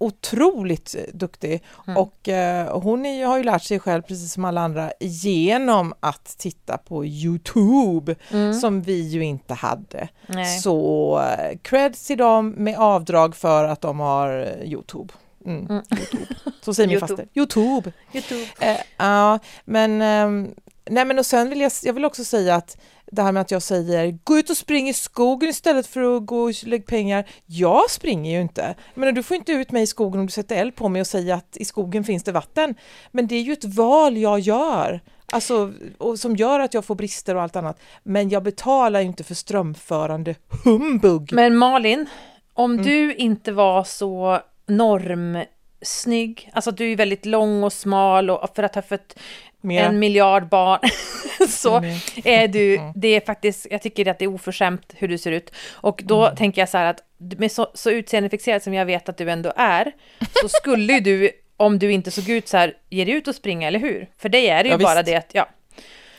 otroligt 0.00 0.96
duktig 1.12 1.62
mm. 1.86 1.96
och 1.96 2.28
eh, 2.28 2.80
hon 2.80 3.06
är, 3.06 3.26
har 3.26 3.38
ju 3.38 3.44
lärt 3.44 3.62
sig 3.62 3.80
själv 3.80 4.02
precis 4.02 4.32
som 4.32 4.44
alla 4.44 4.60
andra 4.60 4.92
genom 5.00 5.94
att 6.00 6.38
titta 6.38 6.78
på 6.78 7.04
Youtube 7.04 8.16
mm. 8.30 8.54
som 8.54 8.82
vi 8.82 9.08
ju 9.08 9.24
inte 9.24 9.54
hade. 9.54 10.08
Nej. 10.26 10.58
Så 10.58 11.18
eh, 11.20 11.58
cred 11.62 11.94
till 11.94 12.18
dem 12.18 12.50
med 12.50 12.78
avdrag 12.78 13.36
för 13.36 13.64
att 13.64 13.80
de 13.80 14.00
har 14.00 14.56
Youtube. 14.64 15.12
Mm, 15.46 15.66
mm. 15.66 15.82
YouTube. 15.90 16.34
Så 16.60 16.74
säger 16.74 16.88
min 16.88 17.00
faster. 17.00 17.28
Youtube! 17.34 17.92
YouTube. 18.12 18.46
Eh, 18.60 18.76
ja, 18.96 19.38
men, 19.64 20.02
eh, 20.02 20.50
nej 20.90 21.04
men 21.04 21.18
och 21.18 21.26
sen 21.26 21.50
vill 21.50 21.60
jag, 21.60 21.72
jag 21.82 21.92
vill 21.92 22.04
också 22.04 22.24
säga 22.24 22.54
att 22.54 22.76
det 23.10 23.22
här 23.22 23.32
med 23.32 23.40
att 23.40 23.50
jag 23.50 23.62
säger 23.62 24.18
gå 24.24 24.38
ut 24.38 24.50
och 24.50 24.56
spring 24.56 24.88
i 24.88 24.92
skogen 24.92 25.50
istället 25.50 25.86
för 25.86 26.16
att 26.16 26.26
gå 26.26 26.42
och 26.42 26.64
lägga 26.64 26.84
pengar. 26.84 27.28
Jag 27.46 27.90
springer 27.90 28.36
ju 28.36 28.40
inte. 28.40 28.74
Men 28.94 29.14
du 29.14 29.22
får 29.22 29.36
inte 29.36 29.52
ut 29.52 29.72
mig 29.72 29.82
i 29.82 29.86
skogen 29.86 30.20
om 30.20 30.26
du 30.26 30.32
sätter 30.32 30.56
eld 30.56 30.74
på 30.74 30.88
mig 30.88 31.00
och 31.00 31.06
säger 31.06 31.34
att 31.34 31.56
i 31.56 31.64
skogen 31.64 32.04
finns 32.04 32.24
det 32.24 32.32
vatten. 32.32 32.74
Men 33.10 33.26
det 33.26 33.34
är 33.34 33.42
ju 33.42 33.52
ett 33.52 33.64
val 33.64 34.16
jag 34.16 34.40
gör. 34.40 35.00
Alltså, 35.32 35.72
och 35.98 36.18
som 36.18 36.36
gör 36.36 36.60
att 36.60 36.74
jag 36.74 36.84
får 36.84 36.94
brister 36.94 37.34
och 37.34 37.42
allt 37.42 37.56
annat. 37.56 37.80
Men 38.02 38.28
jag 38.28 38.42
betalar 38.42 39.00
ju 39.00 39.06
inte 39.06 39.24
för 39.24 39.34
strömförande 39.34 40.34
humbug. 40.64 41.32
Men 41.32 41.56
Malin, 41.56 42.06
om 42.54 42.72
mm. 42.72 42.84
du 42.84 43.14
inte 43.14 43.52
var 43.52 43.84
så 43.84 44.40
normsnygg, 45.80 46.50
alltså 46.52 46.70
du 46.70 46.92
är 46.92 46.96
väldigt 46.96 47.26
lång 47.26 47.62
och 47.62 47.72
smal 47.72 48.30
och 48.30 48.50
för 48.56 48.62
att 48.62 48.74
ha 48.74 48.82
fött 48.82 49.18
Mer. 49.60 49.84
en 49.84 49.98
miljard 49.98 50.48
barn, 50.48 50.80
så 51.48 51.76
är 52.24 52.48
du, 52.48 52.76
mm. 52.78 52.92
det 52.96 53.08
är 53.08 53.20
faktiskt, 53.20 53.66
jag 53.70 53.82
tycker 53.82 54.08
att 54.08 54.18
det 54.18 54.24
är 54.24 54.34
oförskämt 54.34 54.94
hur 54.96 55.08
du 55.08 55.18
ser 55.18 55.32
ut. 55.32 55.52
Och 55.72 56.02
då 56.04 56.24
mm. 56.24 56.36
tänker 56.36 56.62
jag 56.62 56.68
så 56.68 56.78
här 56.78 56.86
att 56.86 57.02
med 57.38 57.52
så, 57.52 57.70
så 57.74 57.90
utseendefixerad 57.90 58.62
som 58.62 58.74
jag 58.74 58.86
vet 58.86 59.08
att 59.08 59.16
du 59.16 59.30
ändå 59.30 59.52
är, 59.56 59.92
så 60.42 60.48
skulle 60.48 60.92
ju 60.92 61.00
du, 61.00 61.30
om 61.56 61.78
du 61.78 61.92
inte 61.92 62.10
såg 62.10 62.28
ut 62.28 62.48
så 62.48 62.56
här, 62.56 62.74
ge 62.90 63.04
dig 63.04 63.14
ut 63.14 63.28
och 63.28 63.34
springa, 63.34 63.68
eller 63.68 63.78
hur? 63.78 64.08
För 64.18 64.28
det 64.28 64.48
är 64.48 64.62
det 64.62 64.68
ju 64.68 64.74
ja, 64.74 64.78
bara 64.78 65.02
det 65.02 65.16
att, 65.16 65.30
ja. 65.32 65.48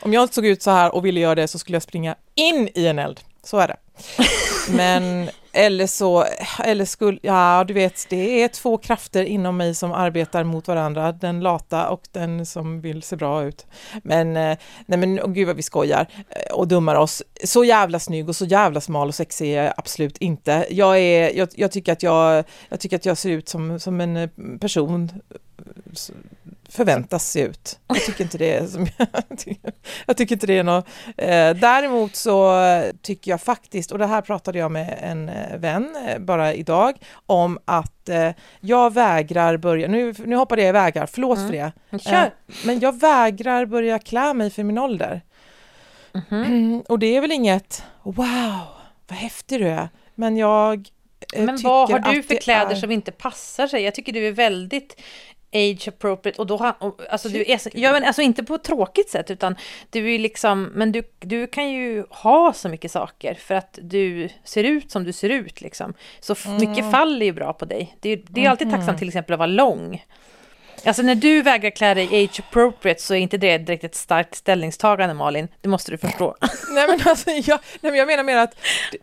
Om 0.01 0.13
jag 0.13 0.33
såg 0.33 0.45
ut 0.45 0.61
så 0.61 0.71
här 0.71 0.95
och 0.95 1.05
ville 1.05 1.19
göra 1.19 1.35
det 1.35 1.47
så 1.47 1.59
skulle 1.59 1.75
jag 1.75 1.83
springa 1.83 2.15
in 2.35 2.69
i 2.75 2.87
en 2.87 2.99
eld, 2.99 3.19
så 3.43 3.57
är 3.57 3.67
det. 3.67 3.77
Men 4.75 5.29
eller 5.53 5.87
så, 5.87 6.25
eller 6.63 6.85
skulle, 6.85 7.19
ja 7.21 7.63
du 7.67 7.73
vet, 7.73 8.05
det 8.09 8.43
är 8.43 8.47
två 8.47 8.77
krafter 8.77 9.23
inom 9.23 9.57
mig 9.57 9.75
som 9.75 9.91
arbetar 9.91 10.43
mot 10.43 10.67
varandra, 10.67 11.11
den 11.11 11.39
lata 11.39 11.89
och 11.89 12.01
den 12.11 12.45
som 12.45 12.81
vill 12.81 13.03
se 13.03 13.15
bra 13.15 13.43
ut. 13.43 13.65
Men, 14.03 14.37
eh, 14.37 14.57
nej 14.85 14.99
men 14.99 15.19
oh, 15.19 15.31
gud 15.31 15.47
vad 15.47 15.55
vi 15.55 15.61
skojar 15.61 16.07
eh, 16.29 16.53
och 16.53 16.67
dummar 16.67 16.95
oss. 16.95 17.23
Så 17.43 17.63
jävla 17.63 17.99
snygg 17.99 18.29
och 18.29 18.35
så 18.35 18.45
jävla 18.45 18.81
smal 18.81 19.07
och 19.07 19.15
sexig 19.15 19.53
är 19.53 19.63
jag 19.63 19.73
absolut 19.77 20.17
inte. 20.17 20.65
Jag, 20.69 20.99
är, 20.99 21.37
jag, 21.37 21.49
jag, 21.55 21.71
tycker 21.71 21.93
att 21.93 22.03
jag, 22.03 22.43
jag 22.69 22.79
tycker 22.79 22.95
att 22.95 23.05
jag 23.05 23.17
ser 23.17 23.29
ut 23.29 23.49
som, 23.49 23.79
som 23.79 24.01
en 24.01 24.17
eh, 24.17 24.29
person 24.59 25.09
förväntas 26.71 27.31
se 27.31 27.41
ut. 27.41 27.79
Jag 27.87 28.05
tycker 28.05 28.23
inte 28.23 28.37
det 28.37 28.53
är, 28.53 28.67
som 28.67 28.87
jag, 30.05 30.17
tycker, 30.17 30.35
inte 30.35 30.47
det 30.47 30.57
är 30.57 30.63
något. 30.63 30.87
Eh, 31.17 31.53
däremot 31.53 32.15
så 32.15 32.61
tycker 33.01 33.31
jag 33.31 33.41
faktiskt, 33.41 33.91
och 33.91 33.97
det 33.97 34.05
här 34.05 34.21
pratade 34.21 34.59
jag 34.59 34.71
med 34.71 34.99
en 35.01 35.29
eh, 35.29 35.57
vän 35.57 35.95
eh, 36.07 36.19
bara 36.19 36.53
idag, 36.53 36.95
om 37.25 37.59
att 37.65 38.09
jag 38.59 38.93
vägrar 38.93 39.57
börja, 39.57 39.87
nu, 39.87 40.13
nu 40.25 40.35
hoppade 40.35 40.61
jag 40.61 40.69
i 40.69 40.71
vägar, 40.71 41.05
förlåt 41.05 41.37
mm. 41.37 41.49
för 41.49 41.57
det. 41.57 41.71
Eh, 42.11 42.27
men 42.65 42.79
jag 42.79 42.99
vägrar 42.99 43.65
börja 43.65 43.99
klä 43.99 44.33
mig 44.33 44.49
för 44.49 44.63
min 44.63 44.77
ålder. 44.77 45.21
Mm 46.13 46.25
-hmm. 46.29 46.83
Och 46.89 46.99
det 46.99 47.15
är 47.17 47.21
väl 47.21 47.31
inget, 47.31 47.83
wow, 48.03 48.65
vad 49.07 49.17
häftig 49.17 49.59
du 49.59 49.67
är, 49.67 49.89
men 50.15 50.37
jag 50.37 50.89
men 51.37 51.57
vad 51.63 51.91
har 51.91 52.13
du 52.13 52.23
för 52.23 52.35
kläder 52.35 52.71
är... 52.71 52.75
som 52.75 52.91
inte 52.91 53.11
passar 53.11 53.67
sig? 53.67 53.83
Jag 53.83 53.95
tycker 53.95 54.13
du 54.13 54.27
är 54.27 54.31
väldigt 54.31 55.01
age 55.53 55.87
appropriate 55.87 56.41
och 56.41 56.47
då 56.47 56.57
har, 56.57 56.75
och, 56.79 57.01
alltså 57.09 57.29
du 57.29 57.41
är, 57.41 57.59
ja, 57.73 57.91
men 57.91 58.03
alltså 58.03 58.21
inte 58.21 58.43
på 58.43 58.55
ett 58.55 58.63
tråkigt 58.63 59.09
sätt 59.09 59.31
utan 59.31 59.55
du 59.89 60.15
är 60.15 60.19
liksom, 60.19 60.63
men 60.63 60.91
du, 60.91 61.03
du 61.19 61.47
kan 61.47 61.71
ju 61.71 62.05
ha 62.09 62.53
så 62.53 62.69
mycket 62.69 62.91
saker 62.91 63.33
för 63.33 63.55
att 63.55 63.79
du 63.81 64.29
ser 64.43 64.63
ut 64.63 64.91
som 64.91 65.03
du 65.03 65.13
ser 65.13 65.29
ut 65.29 65.61
liksom. 65.61 65.93
Så 66.19 66.35
mm. 66.45 66.57
mycket 66.57 66.91
faller 66.91 67.25
ju 67.25 67.31
bra 67.31 67.53
på 67.53 67.65
dig. 67.65 67.97
Det, 67.99 68.15
det 68.15 68.45
är 68.45 68.49
alltid 68.49 68.67
mm. 68.67 68.79
tacksamt 68.79 68.99
till 68.99 69.07
exempel 69.07 69.33
att 69.33 69.39
vara 69.39 69.47
lång. 69.47 70.05
Alltså 70.85 71.01
när 71.01 71.15
du 71.15 71.41
vägrar 71.41 71.69
klä 71.69 71.93
dig 71.93 72.23
age 72.23 72.39
appropriate 72.39 73.01
så 73.01 73.13
är 73.13 73.17
inte 73.17 73.37
det 73.37 73.57
direkt 73.57 73.83
ett 73.83 73.95
starkt 73.95 74.35
ställningstagande 74.35 75.13
Malin, 75.13 75.47
det 75.61 75.69
måste 75.69 75.91
du 75.91 75.97
förstå. 75.97 76.35
nej 76.71 76.87
men 76.87 76.99
alltså 77.05 77.29
jag, 77.29 77.59
nej, 77.81 77.91
men 77.91 77.95
jag 77.95 78.07
menar 78.07 78.23
mer 78.23 78.37
att, 78.37 78.55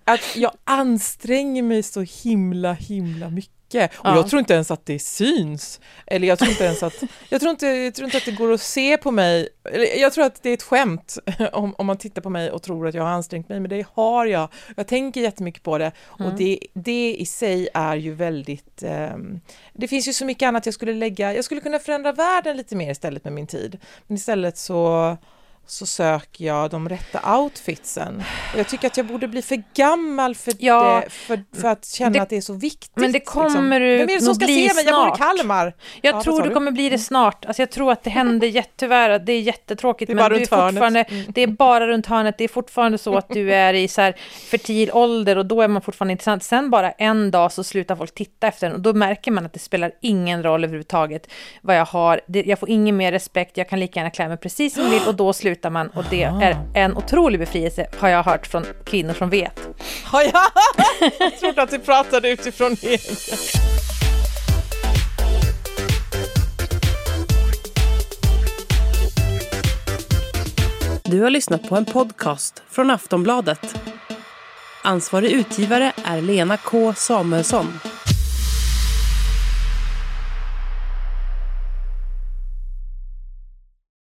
att 0.04 0.37
jag 0.37 0.52
anstränger 0.64 1.62
mig 1.62 1.82
så 1.82 2.00
himla 2.00 2.72
himla 2.72 3.28
mycket 3.30 3.58
mycket. 3.68 3.98
Och 3.98 4.07
ja. 4.07 4.16
jag 4.16 4.28
tror 4.28 4.40
inte 4.40 4.54
ens 4.54 4.70
att 4.70 4.87
det 4.87 4.98
syns. 4.98 5.81
Eller 6.07 6.28
jag 6.28 6.38
tror 6.38 6.50
inte 6.50 6.64
ens 6.64 6.83
att, 6.83 7.02
jag 7.28 7.40
tror 7.40 7.50
inte, 7.50 7.66
jag 7.66 7.94
tror 7.94 8.04
inte 8.04 8.16
att 8.16 8.24
det 8.24 8.33
går 8.33 8.52
att 8.52 8.61
se 8.61 8.96
på 8.96 9.11
mig. 9.11 9.48
Jag 9.96 10.12
tror 10.12 10.24
att 10.24 10.42
det 10.42 10.50
är 10.50 10.54
ett 10.54 10.62
skämt 10.62 11.18
om, 11.52 11.74
om 11.78 11.87
man 11.87 11.98
tittar 11.98 12.22
på 12.22 12.31
mig 12.31 12.50
och 12.50 12.62
tror 12.62 12.88
att 12.88 12.94
jag 12.94 13.02
har 13.02 13.11
ansträngt 13.11 13.48
mig, 13.48 13.61
men 13.61 13.70
det 13.70 13.87
har 13.94 14.26
jag. 14.26 14.48
Jag 14.76 14.87
tänker 14.87 15.20
jättemycket 15.20 15.62
på 15.62 15.78
det 15.78 15.92
mm. 16.18 16.33
och 16.33 16.38
det, 16.38 16.59
det 16.74 17.16
i 17.18 17.26
sig 17.26 17.68
är 17.74 17.96
ju 17.96 18.14
väldigt, 18.14 18.83
um, 18.83 19.40
det 19.72 19.88
finns 19.88 20.09
ju 20.09 20.12
så 20.12 20.24
mycket 20.24 20.46
annat 20.46 20.66
jag 20.66 20.74
skulle 20.74 20.92
lägga, 20.92 21.35
jag 21.35 21.44
skulle 21.44 21.61
kunna 21.61 21.78
förändra 21.78 22.12
världen 22.12 22.57
lite 22.57 22.76
mer 22.76 22.90
istället 22.90 23.24
med 23.24 23.33
min 23.33 23.46
tid. 23.46 23.78
Men 24.07 24.16
istället 24.16 24.59
så 24.59 25.16
så 25.70 25.87
söker 25.87 26.44
jag 26.44 26.70
de 26.70 26.88
rätta 26.88 27.38
outfitsen. 27.38 28.22
Och 28.52 28.59
jag 28.59 28.68
tycker 28.68 28.87
att 28.87 28.96
jag 28.96 29.07
borde 29.07 29.28
bli 29.28 29.42
för 29.42 29.62
gammal 29.74 30.35
för, 30.35 30.54
ja, 30.59 31.02
det, 31.04 31.11
för, 31.11 31.44
för 31.61 31.68
att 31.68 31.87
känna 31.87 32.11
det, 32.11 32.22
att 32.22 32.28
det 32.28 32.37
är 32.37 32.40
så 32.40 32.52
viktigt. 32.52 32.92
Men 32.94 33.12
det 33.12 33.18
liksom. 33.18 33.42
kommer 33.42 33.81
liksom. 33.81 33.81
du 33.81 33.96
Vem 33.98 34.09
är 34.09 34.14
det 34.14 34.20
som 34.20 34.35
ska 34.35 34.46
se 34.46 34.74
mig? 34.74 34.85
Jag 34.85 35.07
bor 35.07 35.14
i 35.14 35.18
Kalmar. 35.18 35.74
Jag 36.02 36.14
ja, 36.14 36.22
tror 36.22 36.42
du 36.42 36.50
kommer 36.50 36.70
bli 36.70 36.88
det 36.88 36.98
snart. 36.98 37.44
Alltså 37.44 37.62
jag 37.62 37.70
tror 37.70 37.92
att 37.92 38.04
det 38.04 38.11
händer 38.11 38.46
jättetyvärr, 38.59 39.18
det 39.18 39.33
är 39.33 39.40
jättetråkigt. 39.40 40.07
Det 40.07 40.12
är 40.12 40.14
men 40.14 40.31
du 40.31 40.37
är 40.37 40.40
fortfarande, 40.40 41.02
mm. 41.02 41.24
Det 41.28 41.42
är 41.42 41.46
bara 41.46 41.87
runt 41.87 42.07
hörnet. 42.07 42.38
Det 42.38 42.44
är 42.44 42.48
fortfarande 42.48 42.98
så 42.98 43.16
att 43.16 43.28
du 43.28 43.54
är 43.54 43.74
i 43.74 43.88
så 43.88 44.00
här 44.00 44.16
fertil 44.50 44.90
ålder 44.92 45.38
och 45.38 45.46
då 45.46 45.62
är 45.62 45.68
man 45.68 45.83
fortfarande 45.83 46.12
intressant. 46.12 46.42
Sen 46.42 46.70
bara 46.70 46.90
en 46.90 47.31
dag 47.31 47.52
så 47.52 47.64
slutar 47.64 47.96
folk 47.96 48.14
titta 48.14 48.46
efter 48.46 48.66
en 48.66 48.72
och 48.72 48.81
då 48.81 48.92
märker 48.92 49.31
man 49.31 49.46
att 49.46 49.52
det 49.52 49.59
spelar 49.59 49.92
ingen 50.00 50.42
roll 50.42 50.64
överhuvudtaget 50.64 51.31
vad 51.62 51.76
jag 51.76 51.87
har. 51.87 52.20
Jag 52.26 52.59
får 52.59 52.70
ingen 52.70 52.96
mer 52.96 53.12
respekt, 53.12 53.57
jag 53.57 53.68
kan 53.68 53.81
lika 53.81 54.00
gärna 54.00 54.11
klä 54.11 54.28
mig 54.28 54.37
precis 54.37 54.74
som 54.74 54.83
jag 54.88 54.90
vill 54.90 55.09
och 55.09 55.14
då 55.14 55.33
slutar 55.33 55.58
slutar 55.59 55.71
man 55.71 55.88
och 55.88 56.05
det 56.11 56.23
är 56.23 56.57
en 56.75 56.97
otrolig 56.97 57.40
befrielse 57.40 57.87
har 57.99 58.09
jag 58.09 58.23
hört 58.23 58.47
från 58.47 58.64
kvinnor 58.85 59.14
som 59.14 59.31
vet. 59.31 59.68
Har 60.05 60.23
jag? 60.23 60.51
jag 61.18 61.38
trodde 61.40 61.62
att 61.62 61.71
du 61.71 61.79
pratade 61.79 62.31
utifrån 62.31 62.77
egen. 62.83 62.99
Du 71.05 71.23
har 71.23 71.31
lyssnat 71.31 71.68
på 71.68 71.77
en 71.77 71.85
podcast 71.85 72.62
från 72.71 72.90
Aftonbladet. 72.90 73.81
Ansvarig 74.85 75.31
utgivare 75.31 75.92
är 76.05 76.21
Lena 76.21 76.57
K 76.57 76.94
Samuelsson. 76.94 77.66